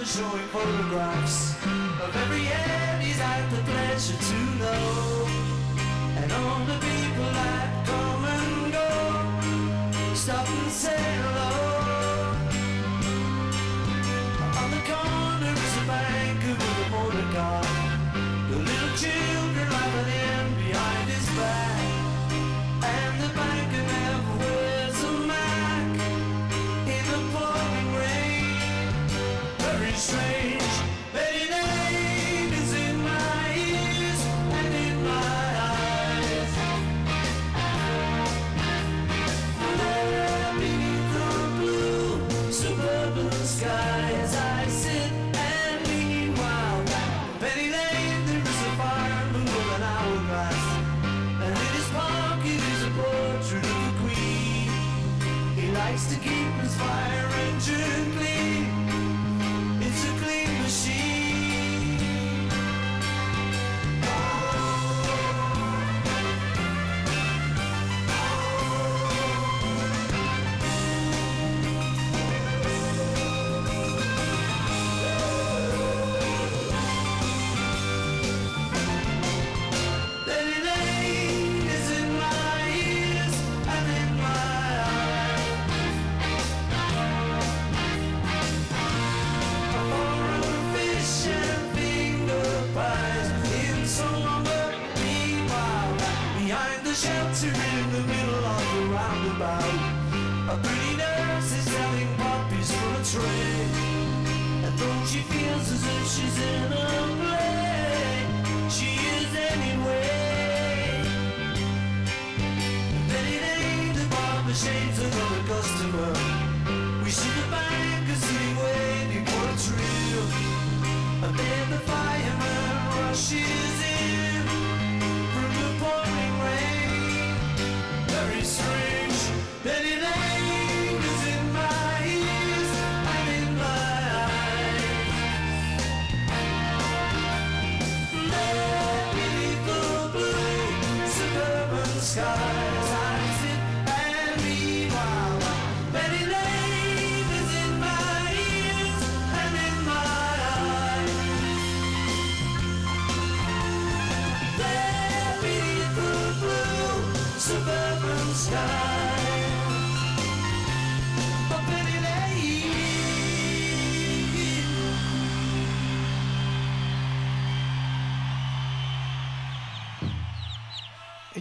Barber 0.00 0.06
showing 0.06 0.46
photographs 0.48 1.54
of 2.00 2.16
every 2.16 2.46
end 2.46 3.02
he's 3.02 3.18
had 3.18 3.50
the 3.50 3.62
pleasure 3.70 4.16
to 4.16 4.34
know. 4.58 5.26
And 6.16 6.32
all 6.32 6.64
the 6.64 6.74
people 6.74 7.30
that 7.32 7.86
come 7.86 8.24
and 8.24 8.72
go 8.72 10.14
stop 10.14 10.48
and 10.48 10.70
say 10.70 11.39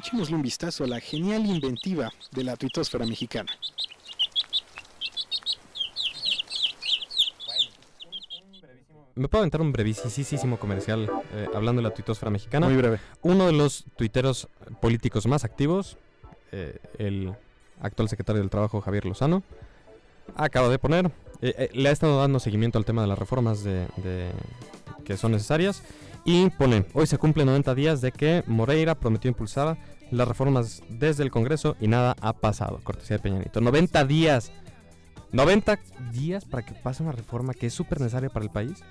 Echémosle 0.10 0.36
un 0.38 0.42
vistazo 0.42 0.84
a 0.86 0.88
la 0.88 1.00
genial 1.00 1.46
inventiva 1.46 2.12
de 2.32 2.44
la 2.44 2.56
tuitosfera 2.56 3.06
mexicana. 3.06 3.52
Me 9.16 9.28
puedo 9.28 9.42
aventar 9.42 9.62
un 9.62 9.72
brevísimo 9.74 10.58
comercial 10.58 11.10
eh, 11.34 11.48
hablando 11.54 11.82
de 11.82 11.88
la 11.90 11.94
tuitosfera 11.94 12.32
mexicana. 12.32 12.68
Muy 12.68 12.78
breve. 12.78 13.00
Uno 13.22 13.48
de 13.48 13.52
los 13.54 13.86
tuiteros 13.98 14.48
políticos 14.82 15.28
más 15.28 15.44
activos, 15.44 15.98
eh, 16.54 16.80
el 16.98 17.34
actual 17.82 18.08
secretario 18.08 18.42
del 18.42 18.50
Trabajo, 18.50 18.80
Javier 18.80 19.06
Lozano, 19.06 19.44
acaba 20.36 20.70
de 20.70 20.80
poner, 20.80 21.12
eh, 21.42 21.70
le 21.74 21.90
ha 21.90 21.92
estado 21.92 22.20
dando 22.20 22.40
seguimiento 22.40 22.78
al 22.78 22.86
tema 22.86 23.02
de 23.02 23.08
las 23.10 23.20
reformas 23.20 23.64
de, 23.64 23.88
de- 23.98 24.32
que 25.04 25.18
son 25.18 25.34
necesarias 25.34 25.84
y 26.24 26.50
pone, 26.52 26.86
hoy 26.94 27.08
se 27.08 27.18
cumplen 27.18 27.48
90 27.48 27.76
días 27.76 28.00
de 28.02 28.12
que 28.12 28.44
Moreira 28.48 28.96
prometió 28.96 29.28
impulsar 29.30 29.78
las 30.12 30.28
reformas 30.28 30.82
desde 30.90 31.24
el 31.24 31.32
Congreso 31.32 31.76
y 31.80 31.88
nada 31.88 32.16
ha 32.22 32.34
pasado, 32.34 32.80
cortesía 32.84 33.18
de 33.18 33.24
Peñanito. 33.24 33.62
90 33.62 34.06
días. 34.06 34.52
90 35.32 35.80
días 36.12 36.46
para 36.46 36.66
que 36.66 36.74
pase 36.74 37.04
una 37.04 37.12
reforma 37.12 37.54
que 37.54 37.68
es 37.68 37.74
súper 37.74 38.00
necesaria 38.00 38.30
para 38.30 38.46
el 38.46 38.52
país. 38.52 38.84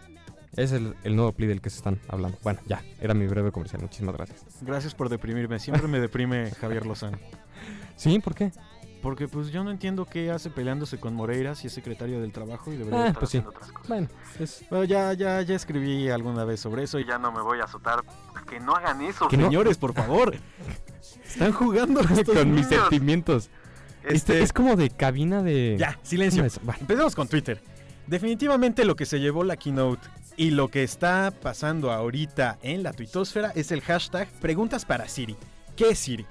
Es 0.57 0.73
el, 0.73 0.95
el 1.05 1.14
nuevo 1.16 1.33
pli 1.33 1.47
del 1.47 1.61
que 1.61 1.69
se 1.71 1.77
están 1.79 2.01
hablando. 2.09 2.39
Bueno, 2.43 2.61
ya, 2.66 2.83
era 3.01 3.12
mi 3.14 3.27
breve 3.27 3.53
comercial. 3.53 3.83
Muchísimas 3.83 4.14
gracias. 4.16 4.45
Gracias 4.62 4.95
por 4.95 5.09
deprimirme. 5.09 5.59
Siempre 5.59 5.87
me 5.89 6.01
deprime 6.01 6.51
Javier 6.53 6.87
Lozano. 6.87 7.19
¿Sí? 7.97 8.19
¿Por 8.21 8.35
qué? 8.35 8.53
Porque 9.03 9.29
pues 9.29 9.51
yo 9.51 9.62
no 9.62 9.71
entiendo 9.71 10.07
qué 10.07 10.31
hace 10.33 10.51
peleándose 10.51 10.99
con 10.99 11.14
Moreira 11.14 11.55
si 11.55 11.69
es 11.69 11.73
secretario 11.73 12.21
del 12.21 12.33
trabajo 12.33 12.73
y 12.73 12.77
debería 12.77 12.99
Ah, 13.05 13.07
estar 13.09 13.19
pues 13.21 13.31
sí. 13.31 13.39
haciendo 13.39 13.51
otras 13.51 13.71
cosas. 13.71 13.89
Bueno, 13.89 14.09
es 14.41 14.64
Bueno, 14.71 14.85
ya, 14.87 15.12
ya, 15.12 15.41
ya 15.43 15.55
escribí 15.55 16.09
alguna 16.09 16.45
vez 16.45 16.59
sobre 16.61 16.83
eso 16.83 16.99
y 16.99 17.07
ya 17.07 17.16
no 17.19 17.31
me 17.31 17.41
voy 17.41 17.61
a 17.61 17.64
azotar. 17.64 18.03
Que 18.49 18.61
no 18.61 18.75
hagan 18.75 19.01
eso, 19.03 19.29
Que 19.29 19.37
no- 19.37 19.45
señores, 19.47 19.77
por 19.79 19.95
favor. 19.95 20.35
Están 21.27 21.53
jugando 21.53 22.01
con 22.25 22.55
mis 22.55 22.67
sentimientos. 22.67 23.51
Este, 24.03 24.15
Este, 24.17 24.43
es 24.43 24.53
como 24.53 24.77
de 24.77 24.91
cabina 24.91 25.43
de. 25.43 25.77
Ya, 25.79 25.99
silencio. 26.03 26.45
Bueno. 26.63 26.81
Empecemos 26.81 27.15
con 27.15 27.29
Twitter. 27.29 27.61
Definitivamente 28.07 28.85
lo 28.85 28.97
que 28.97 29.05
se 29.05 29.21
llevó 29.21 29.45
la 29.45 29.57
keynote 29.57 30.09
y 30.37 30.51
lo 30.51 30.69
que 30.69 30.83
está 30.83 31.31
pasando 31.43 31.93
ahorita 31.93 32.59
en 32.63 32.83
la 32.83 32.93
tuitosfera 32.95 33.53
es 33.55 33.71
el 33.71 33.83
hashtag 33.83 34.29
preguntas 34.41 34.85
para 34.87 35.09
Siri. 35.09 35.37
¿Qué 35.77 35.91
es 35.91 35.99
Siri? 35.99 36.25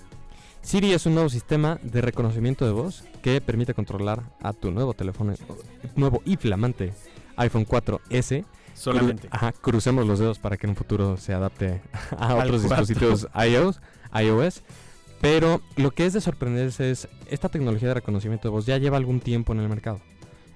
Siri 0.62 0.94
es 0.94 1.06
un 1.06 1.14
nuevo 1.14 1.30
sistema 1.30 1.78
de 1.84 2.02
reconocimiento 2.02 2.66
de 2.66 2.72
voz 2.72 3.04
que 3.22 3.40
permite 3.42 3.74
controlar 3.76 4.24
a 4.42 4.54
tu 4.54 4.72
nuevo 4.72 4.94
teléfono, 4.94 5.34
nuevo 5.96 6.22
y 6.26 6.36
flamante 6.38 6.94
iPhone 7.36 7.66
4S. 7.66 8.44
Solamente. 8.78 9.28
Cru- 9.28 9.32
Ajá, 9.32 9.52
crucemos 9.54 10.06
los 10.08 10.20
dedos 10.20 10.40
para 10.40 10.56
que 10.58 10.68
en 10.68 10.72
un 10.72 10.76
futuro 10.76 11.18
se 11.18 11.34
adapte 11.34 11.82
a 12.18 12.36
otros 12.36 12.62
4. 12.62 12.86
dispositivos 12.86 13.28
iOS, 13.50 13.80
iOS. 14.14 14.64
Pero 15.20 15.62
lo 15.78 15.92
que 15.92 16.06
es 16.06 16.14
de 16.14 16.22
sorprenderse 16.22 16.92
es, 16.92 17.08
esta 17.28 17.50
tecnología 17.50 17.88
de 17.88 17.96
reconocimiento 17.96 18.48
de 18.48 18.52
voz 18.52 18.66
ya 18.68 18.78
lleva 18.78 18.98
algún 18.98 19.20
tiempo 19.20 19.52
en 19.54 19.60
el 19.62 19.68
mercado. 19.70 20.00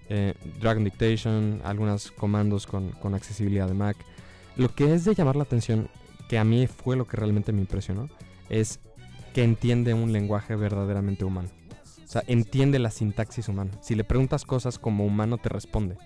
Eh, 0.07 0.35
Dragon 0.59 0.83
Dictation, 0.83 1.61
algunos 1.63 2.11
comandos 2.11 2.67
con, 2.67 2.91
con 2.91 3.15
accesibilidad 3.15 3.67
de 3.67 3.73
Mac. 3.73 3.97
Lo 4.57 4.69
que 4.75 4.93
es 4.93 5.03
de 5.05 5.15
llamar 5.15 5.35
la 5.35 5.43
atención, 5.43 5.89
que 6.29 6.37
a 6.37 6.43
mí 6.43 6.67
fue 6.67 6.95
lo 6.95 7.07
que 7.07 7.17
realmente 7.17 7.51
me 7.53 7.61
impresionó, 7.61 8.07
es 8.49 8.79
que 9.33 9.43
entiende 9.43 9.93
un 9.95 10.11
lenguaje 10.11 10.55
verdaderamente 10.55 11.25
humano. 11.25 11.49
O 12.03 12.07
sea, 12.07 12.23
entiende 12.27 12.77
la 12.77 12.91
sintaxis 12.91 13.47
humana. 13.47 13.71
Si 13.81 13.95
le 13.95 14.03
preguntas 14.03 14.43
cosas 14.45 14.77
como 14.77 15.05
humano, 15.05 15.37
te 15.39 15.47
responde. 15.49 15.97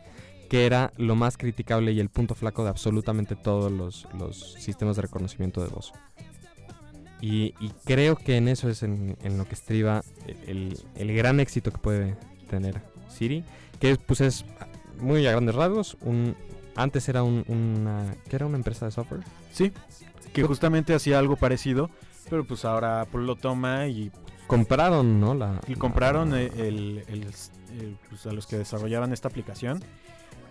Que 0.49 0.65
era 0.65 0.93
lo 0.97 1.15
más 1.15 1.37
criticable 1.37 1.91
y 1.91 1.99
el 1.99 2.09
punto 2.09 2.35
flaco 2.35 2.63
de 2.63 2.69
absolutamente 2.69 3.35
todos 3.35 3.71
los, 3.71 4.07
los 4.17 4.53
sistemas 4.53 4.95
de 4.95 5.03
reconocimiento 5.03 5.61
de 5.61 5.67
voz. 5.69 5.91
Y, 7.21 7.53
y 7.59 7.71
creo 7.85 8.15
que 8.15 8.37
en 8.37 8.47
eso 8.47 8.69
es 8.69 8.83
en, 8.83 9.17
en 9.23 9.37
lo 9.37 9.45
que 9.45 9.55
estriba 9.55 10.03
el, 10.47 10.77
el 10.95 11.15
gran 11.15 11.39
éxito 11.39 11.71
que 11.71 11.77
puede 11.77 12.15
tener 12.49 12.81
Siri. 13.09 13.43
Que 13.79 13.95
pues 13.97 14.21
es 14.21 14.45
muy 14.99 15.25
a 15.25 15.31
grandes 15.31 15.55
rasgos. 15.55 15.97
Un, 16.01 16.35
antes 16.75 17.09
era 17.09 17.23
un- 17.23 17.43
una... 17.47 18.15
¿Qué 18.29 18.35
era 18.35 18.45
una 18.45 18.57
empresa 18.57 18.85
de 18.85 18.91
software? 18.91 19.21
Sí, 19.51 19.71
que 20.33 20.43
justamente 20.43 20.93
hacía 20.93 21.17
algo 21.17 21.37
parecido, 21.37 21.89
pero 22.29 22.45
pues 22.45 22.65
ahora 22.65 23.01
Apple 23.01 23.23
lo 23.23 23.35
toma 23.37 23.87
y, 23.87 24.11
Compraron, 24.47 25.19
¿no? 25.19 25.33
La, 25.33 25.59
y 25.67 25.73
compraron 25.73 26.31
la- 26.31 26.41
el- 26.41 27.03
el- 27.07 27.97
pues, 28.09 28.25
a 28.27 28.31
los 28.31 28.45
que 28.45 28.57
desarrollaban 28.57 29.11
esta 29.11 29.27
aplicación 29.27 29.81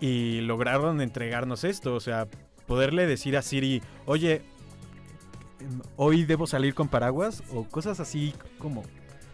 y 0.01 0.41
lograron 0.41 1.01
entregarnos 1.01 1.63
esto, 1.63 1.95
o 1.95 1.99
sea, 1.99 2.27
poderle 2.67 3.05
decir 3.07 3.37
a 3.37 3.41
Siri, 3.41 3.81
oye, 4.05 4.41
hoy 5.95 6.25
debo 6.25 6.47
salir 6.47 6.73
con 6.73 6.87
paraguas 6.87 7.43
o 7.53 7.63
cosas 7.65 7.99
así 7.99 8.33
como 8.59 8.83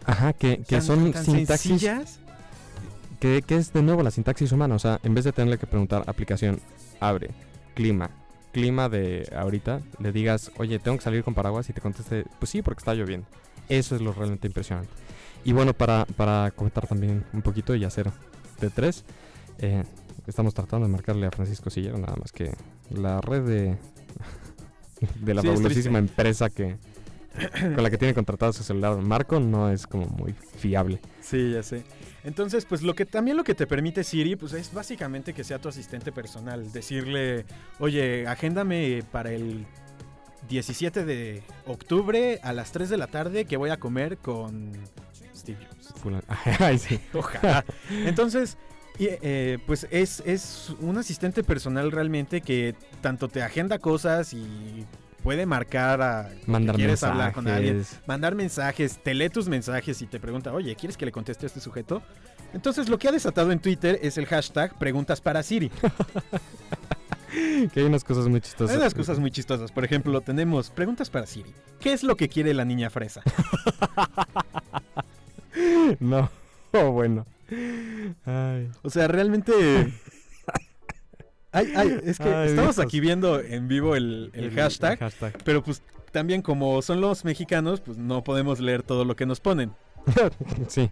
Ajá, 0.04 0.32
que, 0.32 0.58
que 0.58 0.76
tan- 0.76 0.82
son 0.82 1.12
tan 1.12 1.24
sintaxis... 1.24 1.70
sencillas. 1.80 2.18
Que, 3.20 3.40
que 3.42 3.54
es 3.56 3.72
de 3.72 3.82
nuevo 3.82 4.02
la 4.02 4.10
sintaxis 4.10 4.50
humana. 4.50 4.74
O 4.74 4.78
sea, 4.80 4.98
en 5.04 5.14
vez 5.14 5.24
de 5.24 5.32
tenerle 5.32 5.56
que 5.58 5.66
preguntar 5.68 6.02
aplicación, 6.08 6.58
abre, 6.98 7.30
clima, 7.74 8.10
clima 8.52 8.88
de 8.88 9.30
ahorita, 9.36 9.80
le 10.00 10.10
digas, 10.10 10.50
oye, 10.58 10.80
tengo 10.80 10.96
que 10.96 11.04
salir 11.04 11.22
con 11.22 11.32
paraguas 11.32 11.70
y 11.70 11.72
te 11.72 11.80
conteste, 11.80 12.24
pues 12.40 12.50
sí, 12.50 12.62
porque 12.62 12.80
está 12.80 12.94
lloviendo. 12.94 13.28
Eso 13.68 13.94
es 13.94 14.00
lo 14.02 14.12
realmente 14.12 14.48
impresionante. 14.48 14.90
Y 15.44 15.52
bueno, 15.52 15.72
para, 15.72 16.04
para 16.04 16.50
comentar 16.50 16.88
también 16.88 17.24
un 17.32 17.42
poquito 17.42 17.76
y 17.76 17.84
hacer 17.84 18.10
de 18.60 18.70
tres, 18.70 19.04
eh, 19.60 19.84
estamos 20.26 20.54
tratando 20.54 20.86
de 20.86 20.92
marcarle 20.92 21.26
a 21.26 21.30
Francisco 21.30 21.70
Sillero, 21.70 21.98
nada 21.98 22.16
más 22.16 22.32
que 22.32 22.52
la 22.90 23.20
red 23.20 23.42
de, 23.42 23.76
de 25.20 25.34
la 25.34 25.42
Sí, 25.42 25.48
fabulosísima 25.48 25.98
empresa 25.98 26.50
que 26.50 26.76
con 27.74 27.82
la 27.82 27.90
que 27.90 27.96
tiene 27.96 28.14
contratado 28.14 28.52
su 28.52 28.62
celular 28.62 28.96
Marco 28.98 29.40
no 29.40 29.70
es 29.70 29.86
como 29.86 30.06
muy 30.06 30.34
fiable. 30.56 31.00
Sí, 31.20 31.52
ya 31.52 31.62
sé. 31.62 31.82
Entonces, 32.24 32.66
pues 32.66 32.82
lo 32.82 32.94
que 32.94 33.06
también 33.06 33.36
lo 33.36 33.44
que 33.44 33.54
te 33.54 33.66
permite 33.66 34.04
Siri, 34.04 34.36
pues 34.36 34.52
es 34.52 34.72
básicamente 34.72 35.32
que 35.32 35.42
sea 35.42 35.58
tu 35.58 35.68
asistente 35.68 36.12
personal. 36.12 36.70
Decirle, 36.72 37.44
oye, 37.78 38.26
agéndame 38.26 39.02
para 39.10 39.32
el 39.32 39.66
17 40.48 41.04
de 41.04 41.42
octubre 41.66 42.38
a 42.42 42.52
las 42.52 42.70
3 42.72 42.90
de 42.90 42.96
la 42.96 43.06
tarde 43.06 43.44
que 43.44 43.56
voy 43.56 43.70
a 43.70 43.78
comer 43.78 44.18
con 44.18 44.72
Steve 45.34 45.58
Jobs. 45.66 45.94
Ay, 46.60 46.78
sí. 46.78 47.00
Ojalá. 47.14 47.64
Entonces, 47.90 48.58
y, 48.98 49.08
eh, 49.10 49.58
pues 49.66 49.86
es, 49.90 50.22
es 50.26 50.74
un 50.80 50.98
asistente 50.98 51.42
personal 51.42 51.90
realmente 51.90 52.40
que 52.40 52.74
tanto 53.00 53.28
te 53.28 53.42
agenda 53.42 53.78
cosas 53.78 54.32
y 54.34 54.86
puede 55.22 55.46
marcar 55.46 56.02
a 56.02 56.30
Mandar 56.46 56.76
quieres 56.76 57.02
mensajes. 57.02 57.12
hablar 57.12 57.32
con 57.32 57.48
alguien, 57.48 57.84
mandar 58.06 58.34
mensajes, 58.34 58.98
te 59.02 59.14
lee 59.14 59.28
tus 59.28 59.48
mensajes 59.48 60.02
y 60.02 60.06
te 60.06 60.20
pregunta, 60.20 60.52
oye, 60.52 60.74
¿quieres 60.76 60.96
que 60.96 61.06
le 61.06 61.12
conteste 61.12 61.46
a 61.46 61.48
este 61.48 61.60
sujeto? 61.60 62.02
Entonces 62.52 62.88
lo 62.88 62.98
que 62.98 63.08
ha 63.08 63.12
desatado 63.12 63.50
en 63.52 63.60
Twitter 63.60 63.98
es 64.02 64.18
el 64.18 64.26
hashtag 64.26 64.78
preguntas 64.78 65.20
para 65.20 65.42
Siri. 65.42 65.70
Que 67.72 67.80
hay 67.80 67.86
unas 67.86 68.04
cosas 68.04 68.28
muy 68.28 68.42
chistosas. 68.42 68.76
Hay 68.76 68.82
unas 68.82 68.92
cosas 68.92 69.18
muy 69.18 69.30
chistosas. 69.30 69.72
Por 69.72 69.86
ejemplo, 69.86 70.20
tenemos 70.20 70.68
preguntas 70.68 71.08
para 71.08 71.26
Siri. 71.26 71.50
¿Qué 71.80 71.94
es 71.94 72.02
lo 72.02 72.14
que 72.14 72.28
quiere 72.28 72.52
la 72.52 72.66
niña 72.66 72.90
fresa? 72.90 73.22
No. 76.00 76.30
Oh, 76.72 76.90
bueno. 76.92 77.26
Ay. 78.24 78.70
O 78.82 78.90
sea, 78.90 79.08
realmente... 79.08 79.52
Ay, 81.54 81.70
ay, 81.76 82.00
es 82.04 82.18
que 82.18 82.32
Ay, 82.32 82.48
estamos 82.48 82.78
aquí 82.78 82.98
viendo 82.98 83.38
en 83.38 83.68
vivo 83.68 83.94
el, 83.94 84.30
el 84.32 84.52
hashtag, 84.52 84.98
hashtag. 84.98 85.36
pero 85.44 85.62
pues 85.62 85.82
también 86.10 86.40
como 86.40 86.80
son 86.80 87.02
los 87.02 87.26
mexicanos, 87.26 87.82
pues 87.82 87.98
no 87.98 88.24
podemos 88.24 88.58
leer 88.58 88.82
todo 88.82 89.04
lo 89.04 89.16
que 89.16 89.26
nos 89.26 89.40
ponen. 89.40 89.72
sí. 90.68 90.90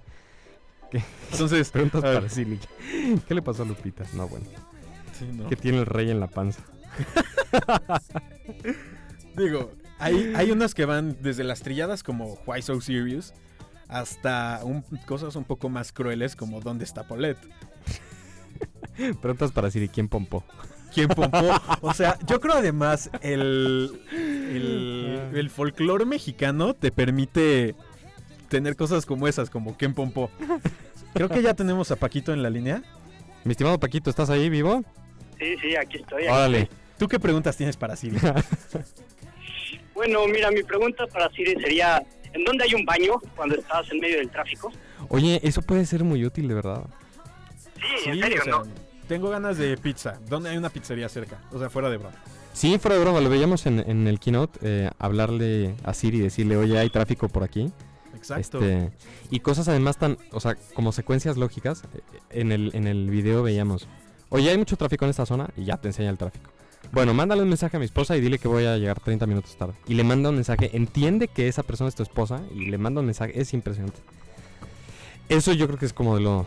Entonces, 1.33 1.71
Preguntas 1.73 2.03
para 2.03 2.29
Silly. 2.29 2.59
¿Qué 3.27 3.35
le 3.35 3.43
pasó 3.43 3.63
a 3.63 3.67
Lupita? 3.67 4.05
No, 4.13 4.29
bueno. 4.29 4.47
sí, 5.19 5.27
no. 5.33 5.49
Que 5.49 5.57
tiene 5.57 5.79
el 5.79 5.87
rey 5.87 6.11
en 6.11 6.21
la 6.21 6.27
panza. 6.27 6.63
Digo, 9.37 9.73
hay, 9.99 10.33
hay 10.37 10.51
unas 10.51 10.75
que 10.75 10.85
van 10.85 11.17
desde 11.23 11.45
las 11.45 11.63
trilladas 11.63 12.03
como 12.03 12.35
Why 12.47 12.63
So 12.63 12.81
Serious 12.81 13.33
hasta 13.91 14.61
un- 14.65 14.83
cosas 15.07 15.37
un 15.37 15.45
poco 15.45 15.69
más 15.69 15.93
crueles 15.93 16.37
como 16.37 16.61
¿Dónde 16.61 16.85
está 16.85 17.07
Paulette? 17.07 17.39
Preguntas 19.21 19.53
para 19.53 19.71
Siri. 19.71 19.89
¿Quién 19.89 20.09
pompó? 20.09 20.45
¿Quién 20.95 21.09
pompó? 21.09 21.39
O 21.83 21.95
sea, 21.95 22.19
yo 22.27 22.41
creo 22.41 22.55
además 22.55 23.11
el, 23.23 24.01
el, 24.13 25.21
el 25.35 25.51
folclore 25.51 26.05
mexicano 26.05 26.75
te 26.75 26.91
permite 26.93 27.75
tener 28.49 28.77
cosas 28.77 29.07
como 29.07 29.27
esas, 29.29 29.49
como 29.51 29.77
¿Quién 29.77 29.95
pompó? 29.95 30.31
Creo 31.15 31.29
que 31.29 31.43
ya 31.43 31.55
tenemos 31.55 31.91
a 31.91 31.97
Paquito 31.97 32.33
en 32.33 32.43
la 32.43 32.51
línea. 32.51 32.83
Mi 33.45 33.53
estimado 33.53 33.81
Paquito, 33.81 34.11
¿estás 34.11 34.29
ahí 34.31 34.49
vivo? 34.51 34.85
Sí, 35.39 35.57
sí, 35.63 35.75
aquí 35.77 35.97
estoy. 35.99 36.25
aquí 36.25 36.33
Órale. 36.33 36.69
¿Tú 36.99 37.09
qué 37.09 37.19
preguntas 37.19 37.57
tienes 37.57 37.77
para 37.77 37.97
Siri? 37.97 38.19
Bueno, 39.95 40.27
mira, 40.29 40.51
mi 40.51 40.63
pregunta 40.63 41.07
para 41.07 41.29
Siri 41.31 41.61
sería, 41.61 42.03
¿en 42.33 42.45
dónde 42.45 42.65
hay 42.65 42.75
un 42.75 42.85
baño 42.85 43.15
cuando 43.37 43.57
estás 43.57 43.91
en 43.91 44.01
medio 44.01 44.19
del 44.19 44.31
tráfico? 44.31 44.73
Oye, 45.09 45.41
eso 45.43 45.63
puede 45.63 45.85
ser 45.87 46.05
muy 46.05 46.25
útil, 46.25 46.49
de 46.49 46.55
verdad. 46.55 46.85
Sí, 48.03 48.11
en 48.11 48.21
serio, 48.21 48.39
o 48.41 48.45
sea, 48.45 48.53
¿no? 48.53 48.63
tengo 49.09 49.31
ganas 49.31 49.57
de 49.59 49.77
pizza. 49.77 50.19
¿Dónde 50.29 50.51
hay 50.51 50.57
una 50.57 50.69
pizzería 50.71 51.09
cerca? 51.09 51.39
O 51.53 51.59
sea, 51.59 51.71
fuera 51.71 51.91
de 51.91 51.97
broma. 51.97 52.15
Sí, 52.53 52.79
fuera 52.79 52.97
de 52.97 53.03
broma, 53.03 53.21
lo 53.21 53.31
veíamos 53.31 53.67
en, 53.67 53.79
en 53.81 54.07
el 54.07 54.19
keynote, 54.19 54.59
eh, 54.63 54.91
hablarle 54.99 55.75
a 55.85 55.95
Siri 55.95 56.19
y 56.19 56.21
decirle, 56.23 56.57
oye, 56.57 56.79
hay 56.79 56.91
tráfico 56.91 57.29
por 57.29 57.43
aquí. 57.43 57.73
Exacto. 58.15 58.59
Este, 58.59 58.91
y 59.31 59.41
cosas 59.41 59.69
además 59.69 59.97
tan, 59.97 60.19
o 60.33 60.41
sea, 60.41 60.57
como 60.75 60.93
secuencias 60.93 61.37
lógicas. 61.37 61.85
eh, 61.95 62.01
En 62.31 62.53
el, 62.53 62.71
en 62.75 62.87
el 62.87 63.09
video 63.09 63.43
veíamos, 63.43 63.89
oye, 64.29 64.51
hay 64.51 64.59
mucho 64.59 64.77
tráfico 64.77 65.05
en 65.07 65.11
esta 65.11 65.25
zona 65.27 65.49
y 65.57 65.65
ya 65.65 65.77
te 65.79 65.89
enseña 65.89 66.11
el 66.11 66.19
tráfico. 66.19 66.51
Bueno, 66.93 67.15
mándale 67.15 67.43
un 67.43 67.49
mensaje 67.49 67.77
a 67.77 67.81
mi 67.81 67.87
esposa 67.87 68.17
y 68.17 68.21
dile 68.21 68.39
que 68.39 68.49
voy 68.49 68.65
a 68.67 68.77
llegar 68.77 68.99
30 68.99 69.27
minutos 69.27 69.57
tarde. 69.57 69.75
Y 69.87 69.95
le 69.95 70.03
manda 70.03 70.29
un 70.31 70.35
mensaje, 70.35 70.77
entiende 70.77 71.29
que 71.29 71.47
esa 71.47 71.63
persona 71.63 71.89
es 71.89 71.95
tu 71.95 72.03
esposa 72.03 72.43
y 72.55 72.67
le 72.67 72.79
manda 72.79 73.01
un 73.01 73.07
mensaje, 73.07 73.41
es 73.41 73.55
impresionante. 73.55 74.01
Eso 75.29 75.53
yo 75.53 75.67
creo 75.69 75.79
que 75.79 75.87
es 75.87 75.93
como 75.93 76.17
de 76.17 76.23
lo... 76.23 76.47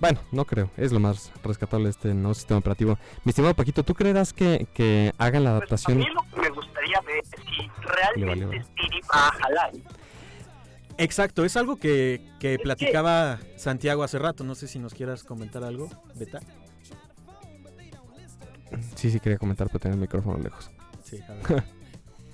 Bueno, 0.00 0.20
no 0.32 0.44
creo, 0.44 0.70
es 0.76 0.92
lo 0.92 1.00
más 1.00 1.32
rescatable 1.42 1.84
de 1.84 1.90
este 1.90 2.12
nuevo 2.12 2.34
sistema 2.34 2.58
operativo. 2.58 2.98
Mi 3.24 3.30
estimado 3.30 3.54
Paquito, 3.54 3.82
¿tú 3.84 3.94
creerás 3.94 4.32
que, 4.32 4.66
que 4.74 5.12
hagan 5.16 5.44
la 5.44 5.50
Pues, 5.50 5.54
a 5.54 5.56
adaptación? 5.58 5.98
mí 5.98 6.06
lo 6.12 6.22
que 6.34 6.40
me 6.42 6.50
gustaría 6.50 7.00
ver 7.02 7.18
es 7.22 7.28
si 7.30 7.62
Le 8.20 8.26
vale, 8.26 8.34
realmente 8.46 8.64
Siri 8.76 9.00
va 9.02 9.28
a 9.28 9.32
jalar. 9.32 9.72
Exacto, 10.98 11.44
es 11.44 11.56
algo 11.56 11.76
que, 11.76 12.20
que 12.40 12.58
platicaba 12.58 13.38
Santiago 13.56 14.02
hace 14.02 14.18
rato. 14.18 14.44
No 14.44 14.54
sé 14.54 14.66
si 14.66 14.78
nos 14.78 14.92
quieras 14.92 15.22
comentar 15.24 15.62
algo, 15.62 15.88
Beta. 16.14 16.40
Sí, 18.94 19.10
sí, 19.10 19.20
quería 19.20 19.38
comentar, 19.38 19.66
pero 19.68 19.78
tenía 19.80 19.94
el 19.94 20.00
micrófono 20.00 20.38
lejos. 20.42 20.70
Sí, 21.04 21.20
a 21.28 21.32
ver. 21.32 21.64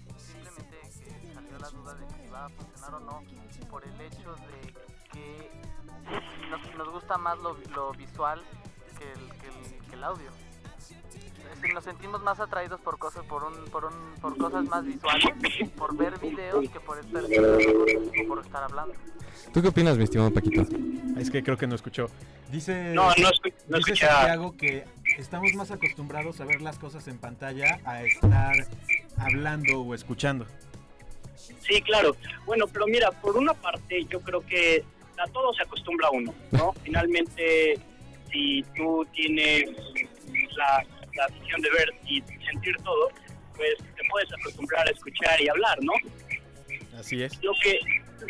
posiblemente 0.09 0.79
que 1.05 1.35
salió 1.35 1.59
la 1.59 1.69
duda 1.71 1.95
de 1.95 2.07
si 2.25 2.31
va 2.31 2.47
a 2.47 2.49
funcionar 2.49 2.95
o 2.95 3.01
no 3.01 3.23
por 3.71 3.85
el 3.85 4.01
hecho 4.01 4.35
de 4.35 4.75
que 5.13 5.51
nos 6.77 6.89
gusta 6.91 7.17
más 7.19 7.39
lo, 7.39 7.57
lo 7.75 7.93
visual 7.93 8.41
que 8.99 9.13
el, 9.13 9.29
que 9.41 9.47
el- 9.49 9.87
que 9.89 9.95
el 9.97 10.05
audio. 10.05 10.31
Decir, 11.55 11.75
nos 11.75 11.85
sentimos 11.85 12.23
más 12.23 12.41
atraídos 12.41 12.81
por 12.81 12.99
cosas, 12.99 13.25
por 13.27 13.45
un, 13.45 13.55
por 13.71 13.85
un, 13.85 13.93
por 14.21 14.37
cosas 14.39 14.65
más 14.65 14.85
visuales, 14.85 15.33
por 15.77 15.95
ver 15.97 16.19
videos 16.19 16.69
que 16.71 16.81
por 16.81 16.99
estar 16.99 17.23
o 17.23 18.29
por 18.29 18.45
estar 18.45 18.63
hablando. 18.65 18.95
¿Tú 19.53 19.61
qué 19.63 19.69
opinas, 19.69 19.97
mi 19.99 20.05
estimado 20.05 20.33
Paquito? 20.33 20.63
Es 21.19 21.31
que 21.31 21.43
creo 21.43 21.57
que 21.59 21.67
no 21.67 21.75
escuchó. 21.75 22.09
Dice, 22.51 22.93
No, 22.95 23.09
no, 23.09 23.13
escu- 23.29 23.53
no 23.69 23.77
dice. 23.79 23.97
Santiago 23.97 24.57
que 24.57 24.85
estamos 25.19 25.53
más 25.55 25.71
acostumbrados 25.71 26.41
a 26.41 26.45
ver 26.45 26.61
las 26.61 26.79
cosas 26.79 27.07
en 27.09 27.19
pantalla 27.19 27.81
a 27.85 28.03
estar 28.03 28.55
hablando 29.17 29.83
o 29.83 29.95
escuchando. 29.95 30.47
Sí, 31.35 31.81
claro. 31.83 32.17
Bueno, 32.45 32.67
pero 32.67 32.87
mira, 32.87 33.11
por 33.11 33.37
una 33.37 33.55
parte 33.55 34.05
yo 34.05 34.21
creo 34.21 34.45
que 34.47 34.85
a 35.19 35.27
todo 35.29 35.53
se 35.53 35.63
acostumbra 35.63 36.11
uno, 36.11 36.35
¿no? 36.51 36.73
Finalmente, 36.85 37.79
si 38.31 38.65
tú 38.77 39.07
tienes 39.13 39.71
la, 40.57 40.85
la 41.15 41.27
visión 41.29 41.61
de 41.61 41.71
ver 41.71 41.89
y 42.07 42.23
sentir 42.45 42.77
todo, 42.83 43.11
pues 43.57 43.77
te 43.79 44.03
puedes 44.11 44.33
acostumbrar 44.33 44.87
a 44.89 44.91
escuchar 44.91 45.41
y 45.41 45.49
hablar, 45.49 45.79
¿no? 45.83 45.93
Así 46.99 47.23
es. 47.23 47.43
Lo 47.43 47.53
que 47.63 47.79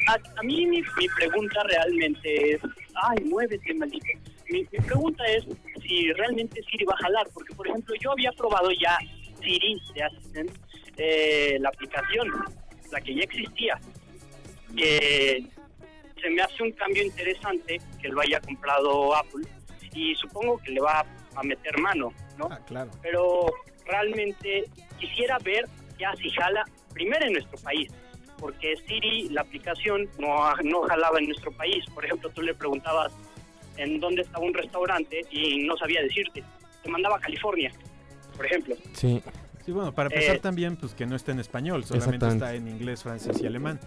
a, 0.08 0.14
a 0.14 0.42
mí 0.42 0.66
mi, 0.66 0.80
mi 0.80 1.08
pregunta 1.16 1.62
realmente 1.68 2.54
es, 2.54 2.60
ay, 2.94 3.24
muévete, 3.24 3.74
maldito. 3.74 4.06
Mi, 4.50 4.60
mi 4.60 4.78
pregunta 4.78 5.24
es 5.26 5.46
si 5.92 6.12
realmente 6.12 6.62
Siri 6.70 6.84
va 6.84 6.94
a 6.94 7.02
jalar, 7.02 7.26
porque 7.34 7.54
por 7.54 7.66
ejemplo 7.66 7.94
yo 8.00 8.12
había 8.12 8.32
probado 8.32 8.70
ya 8.70 8.96
Siri 9.40 9.80
de 9.94 10.02
Assistant, 10.02 10.50
eh, 10.96 11.58
la 11.60 11.68
aplicación, 11.68 12.28
la 12.90 13.00
que 13.00 13.14
ya 13.14 13.22
existía, 13.22 13.78
que 14.76 15.44
se 16.20 16.30
me 16.30 16.42
hace 16.42 16.62
un 16.62 16.72
cambio 16.72 17.02
interesante 17.02 17.80
que 18.00 18.08
lo 18.08 18.20
haya 18.20 18.40
comprado 18.40 19.14
Apple 19.14 19.46
y 19.94 20.14
supongo 20.14 20.58
que 20.58 20.72
le 20.72 20.80
va 20.80 21.04
a 21.34 21.42
meter 21.42 21.78
mano, 21.78 22.12
¿no? 22.38 22.48
Ah, 22.50 22.60
claro. 22.66 22.90
pero 23.02 23.46
realmente 23.84 24.64
quisiera 24.98 25.38
ver 25.38 25.66
ya 25.98 26.14
si 26.16 26.30
jala 26.30 26.64
primero 26.94 27.26
en 27.26 27.34
nuestro 27.34 27.58
país, 27.58 27.90
porque 28.38 28.76
Siri, 28.86 29.28
la 29.28 29.42
aplicación, 29.42 30.08
no, 30.18 30.54
no 30.64 30.82
jalaba 30.82 31.18
en 31.18 31.26
nuestro 31.26 31.52
país. 31.52 31.84
Por 31.94 32.04
ejemplo, 32.04 32.28
tú 32.30 32.42
le 32.42 32.54
preguntabas 32.54 33.12
en 33.76 34.00
dónde 34.00 34.22
estaba 34.22 34.44
un 34.44 34.54
restaurante 34.54 35.22
y 35.30 35.64
no 35.66 35.76
sabía 35.76 36.02
decirte. 36.02 36.42
Te 36.82 36.90
mandaba 36.90 37.16
a 37.16 37.20
California, 37.20 37.72
por 38.36 38.46
ejemplo. 38.46 38.74
Sí, 38.92 39.22
Sí, 39.64 39.70
bueno, 39.70 39.92
para 39.92 40.08
empezar 40.08 40.36
Eh, 40.36 40.40
también, 40.40 40.76
pues 40.76 40.92
que 40.92 41.06
no 41.06 41.14
está 41.14 41.30
en 41.30 41.38
español, 41.38 41.84
solamente 41.84 42.26
está 42.26 42.54
en 42.54 42.66
inglés, 42.66 43.04
francés 43.04 43.40
y 43.40 43.46
alemán. 43.46 43.78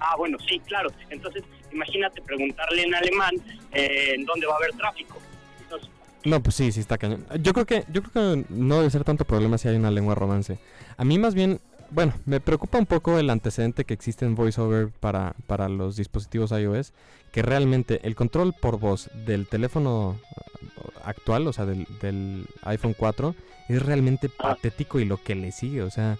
Ah, 0.00 0.14
bueno, 0.16 0.38
sí, 0.48 0.58
claro. 0.60 0.88
Entonces, 1.10 1.42
imagínate 1.70 2.22
preguntarle 2.22 2.84
en 2.84 2.94
alemán 2.94 3.34
eh, 3.72 4.14
en 4.14 4.24
dónde 4.24 4.46
va 4.46 4.54
a 4.54 4.56
haber 4.56 4.72
tráfico. 4.72 5.18
Entonces, 5.60 5.90
No, 6.24 6.42
pues 6.42 6.54
sí, 6.56 6.72
sí 6.72 6.80
está 6.80 6.96
cañón. 6.96 7.26
Yo 7.42 7.52
creo 7.52 7.66
que 7.66 7.84
yo 7.92 8.02
creo 8.02 8.12
que 8.36 8.44
no 8.48 8.78
debe 8.78 8.88
ser 8.90 9.04
tanto 9.04 9.26
problema 9.26 9.58
si 9.58 9.68
hay 9.68 9.76
una 9.76 9.90
lengua 9.90 10.14
romance. 10.14 10.58
A 10.96 11.04
mí 11.04 11.18
más 11.18 11.34
bien, 11.34 11.60
bueno, 11.90 12.14
me 12.24 12.40
preocupa 12.40 12.78
un 12.78 12.86
poco 12.86 13.18
el 13.18 13.28
antecedente 13.28 13.84
que 13.84 13.92
existe 13.92 14.24
en 14.24 14.34
VoiceOver 14.34 14.88
para, 15.00 15.34
para 15.46 15.68
los 15.68 15.96
dispositivos 15.96 16.50
iOS, 16.52 16.94
que 17.32 17.42
realmente 17.42 18.00
el 18.06 18.14
control 18.14 18.52
por 18.54 18.78
voz 18.78 19.08
del 19.26 19.46
teléfono 19.46 20.18
eh, 20.60 20.66
actual, 21.04 21.46
o 21.46 21.52
sea, 21.52 21.64
del, 21.66 21.86
del 22.00 22.46
iPhone 22.62 22.94
4, 22.96 23.34
es 23.68 23.82
realmente 23.82 24.30
Ah. 24.38 24.50
patético 24.54 24.98
y 25.00 25.04
lo 25.04 25.16
que 25.22 25.34
le 25.34 25.52
sigue, 25.52 25.82
o 25.82 25.90
sea, 25.90 26.18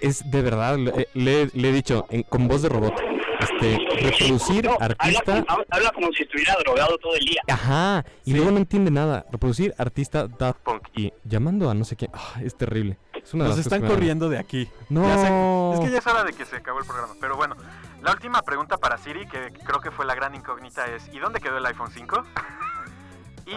es 0.00 0.28
de 0.30 0.42
verdad, 0.42 0.76
le, 0.78 1.08
le- 1.14 1.50
le 1.54 1.68
he 1.68 1.72
dicho 1.72 2.06
en- 2.10 2.22
con 2.24 2.48
voz 2.48 2.62
de 2.62 2.68
robot, 2.68 2.92
este, 3.40 3.78
reproducir 4.00 4.64
no, 4.64 4.72
habla, 4.80 4.96
artista... 4.98 5.44
como- 5.44 5.64
habla 5.70 5.90
como 5.92 6.12
si 6.12 6.22
estuviera 6.24 6.54
drogado 6.62 6.98
todo 6.98 7.14
el 7.14 7.24
día. 7.24 7.40
Ajá, 7.48 8.04
y 8.24 8.34
luego 8.34 8.50
no 8.50 8.58
entiende 8.58 8.90
nada. 8.90 9.24
Reproducir 9.30 9.74
artista 9.78 10.26
Daft 10.26 10.60
Punk 10.60 10.82
y 10.96 11.12
llamando 11.24 11.70
a 11.70 11.74
no 11.74 11.84
sé 11.84 11.96
quién. 11.96 12.10
Ah, 12.14 12.40
es 12.44 12.56
terrible. 12.56 12.98
Es 13.22 13.34
una 13.34 13.44
de 13.44 13.50
Nos 13.50 13.58
las 13.58 13.66
están 13.66 13.86
corriendo 13.86 14.28
de 14.28 14.38
aquí. 14.38 14.70
No. 14.88 15.04
Sé- 15.04 15.74
es 15.74 15.80
que 15.86 15.90
ya 15.92 15.98
es 15.98 16.06
hora 16.06 16.24
de 16.24 16.32
que 16.32 16.44
se 16.44 16.56
acabó 16.56 16.80
el 16.80 16.86
programa. 16.86 17.14
Pero 17.20 17.36
bueno, 17.36 17.56
la 18.02 18.10
última 18.12 18.42
pregunta 18.42 18.76
para 18.78 18.98
Siri, 18.98 19.26
que 19.26 19.52
creo 19.64 19.80
que 19.80 19.90
fue 19.90 20.04
la 20.04 20.14
gran 20.14 20.34
incógnita, 20.34 20.86
es 20.86 21.08
¿y 21.12 21.18
dónde 21.18 21.40
quedó 21.40 21.56
el 21.58 21.66
iPhone 21.66 21.90
5? 21.92 22.24
Y 23.44 23.54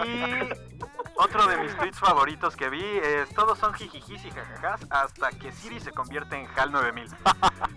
otro 1.15 1.45
de 1.47 1.57
mis 1.57 1.75
tweets 1.77 1.99
favoritos 1.99 2.55
que 2.55 2.69
vi 2.69 2.83
es 2.83 3.29
todos 3.35 3.57
son 3.59 3.73
jijijis 3.75 4.25
y 4.25 4.31
jajajas 4.31 4.81
hasta 4.89 5.29
que 5.29 5.51
Siri 5.51 5.79
se 5.79 5.91
convierte 5.91 6.35
en 6.35 6.47
HAL 6.57 6.71
9000. 6.71 7.07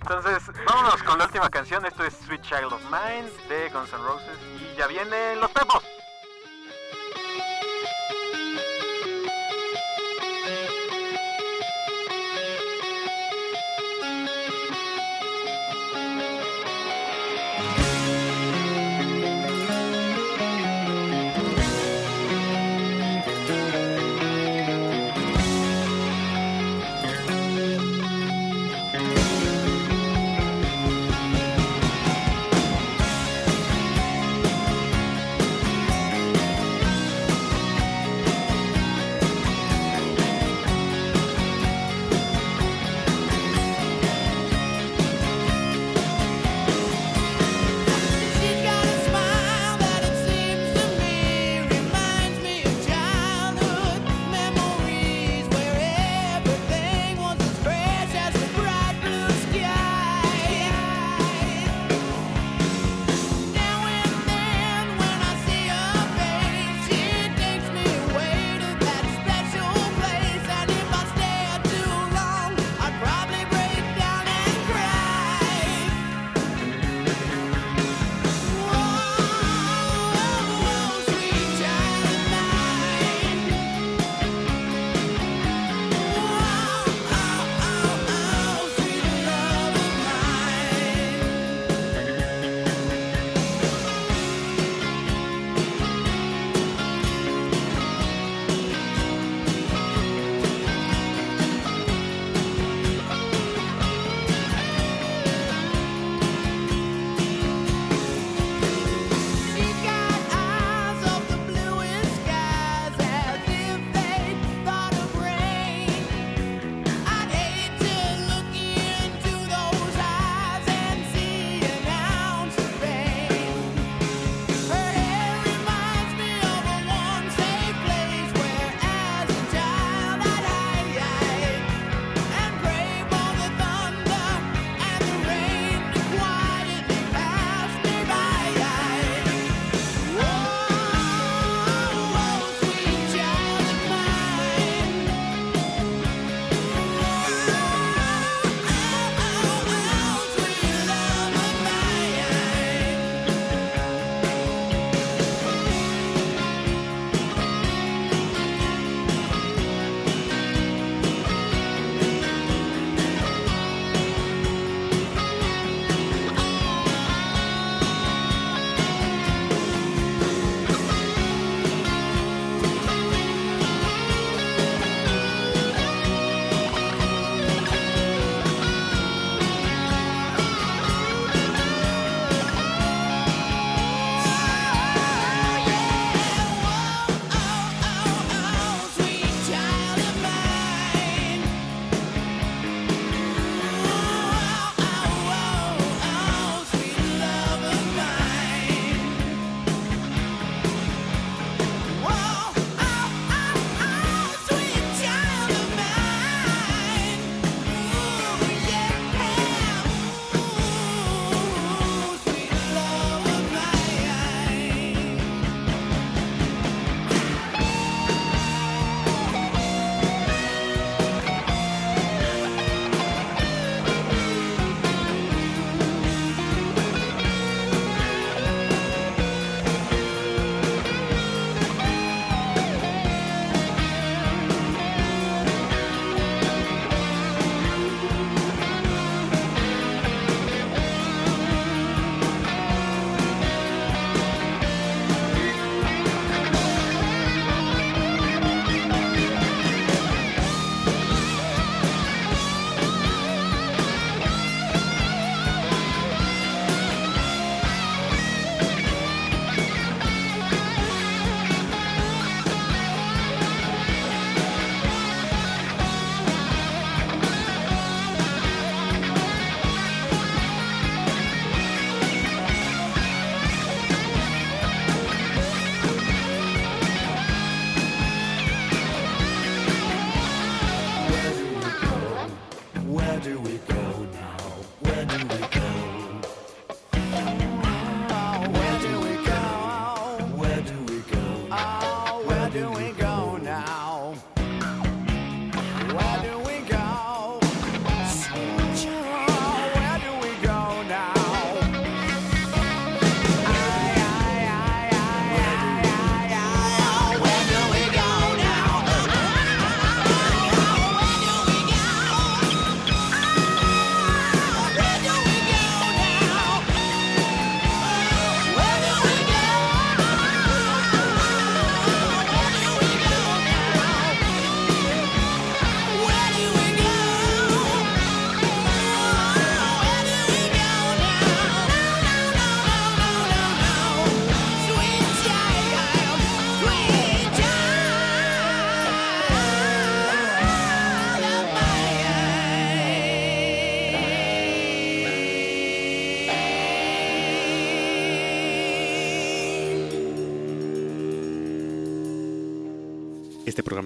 Entonces, 0.00 0.42
vámonos 0.66 1.02
con 1.02 1.18
la 1.18 1.26
última 1.26 1.50
canción. 1.50 1.84
Esto 1.84 2.04
es 2.04 2.14
Sweet 2.26 2.40
Child 2.42 2.72
of 2.72 2.82
Mine 2.84 3.28
de 3.48 3.68
Guns 3.70 3.92
N' 3.92 4.02
Roses 4.02 4.38
y 4.58 4.76
ya 4.78 4.86
vienen 4.86 5.40
los 5.40 5.50
pepos. 5.50 5.84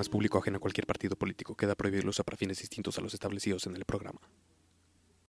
público 0.09 0.39
ajeno 0.39 0.57
a 0.57 0.61
cualquier 0.61 0.87
partido 0.87 1.17
político. 1.17 1.55
Queda 1.55 1.75
prohibido 1.75 2.01
el 2.03 2.07
para 2.25 2.37
fines 2.37 2.59
distintos 2.59 2.99
a 2.99 3.01
los 3.01 3.15
establecidos 3.15 3.67
en 3.67 3.77
el 3.77 3.85
programa. 3.85 4.21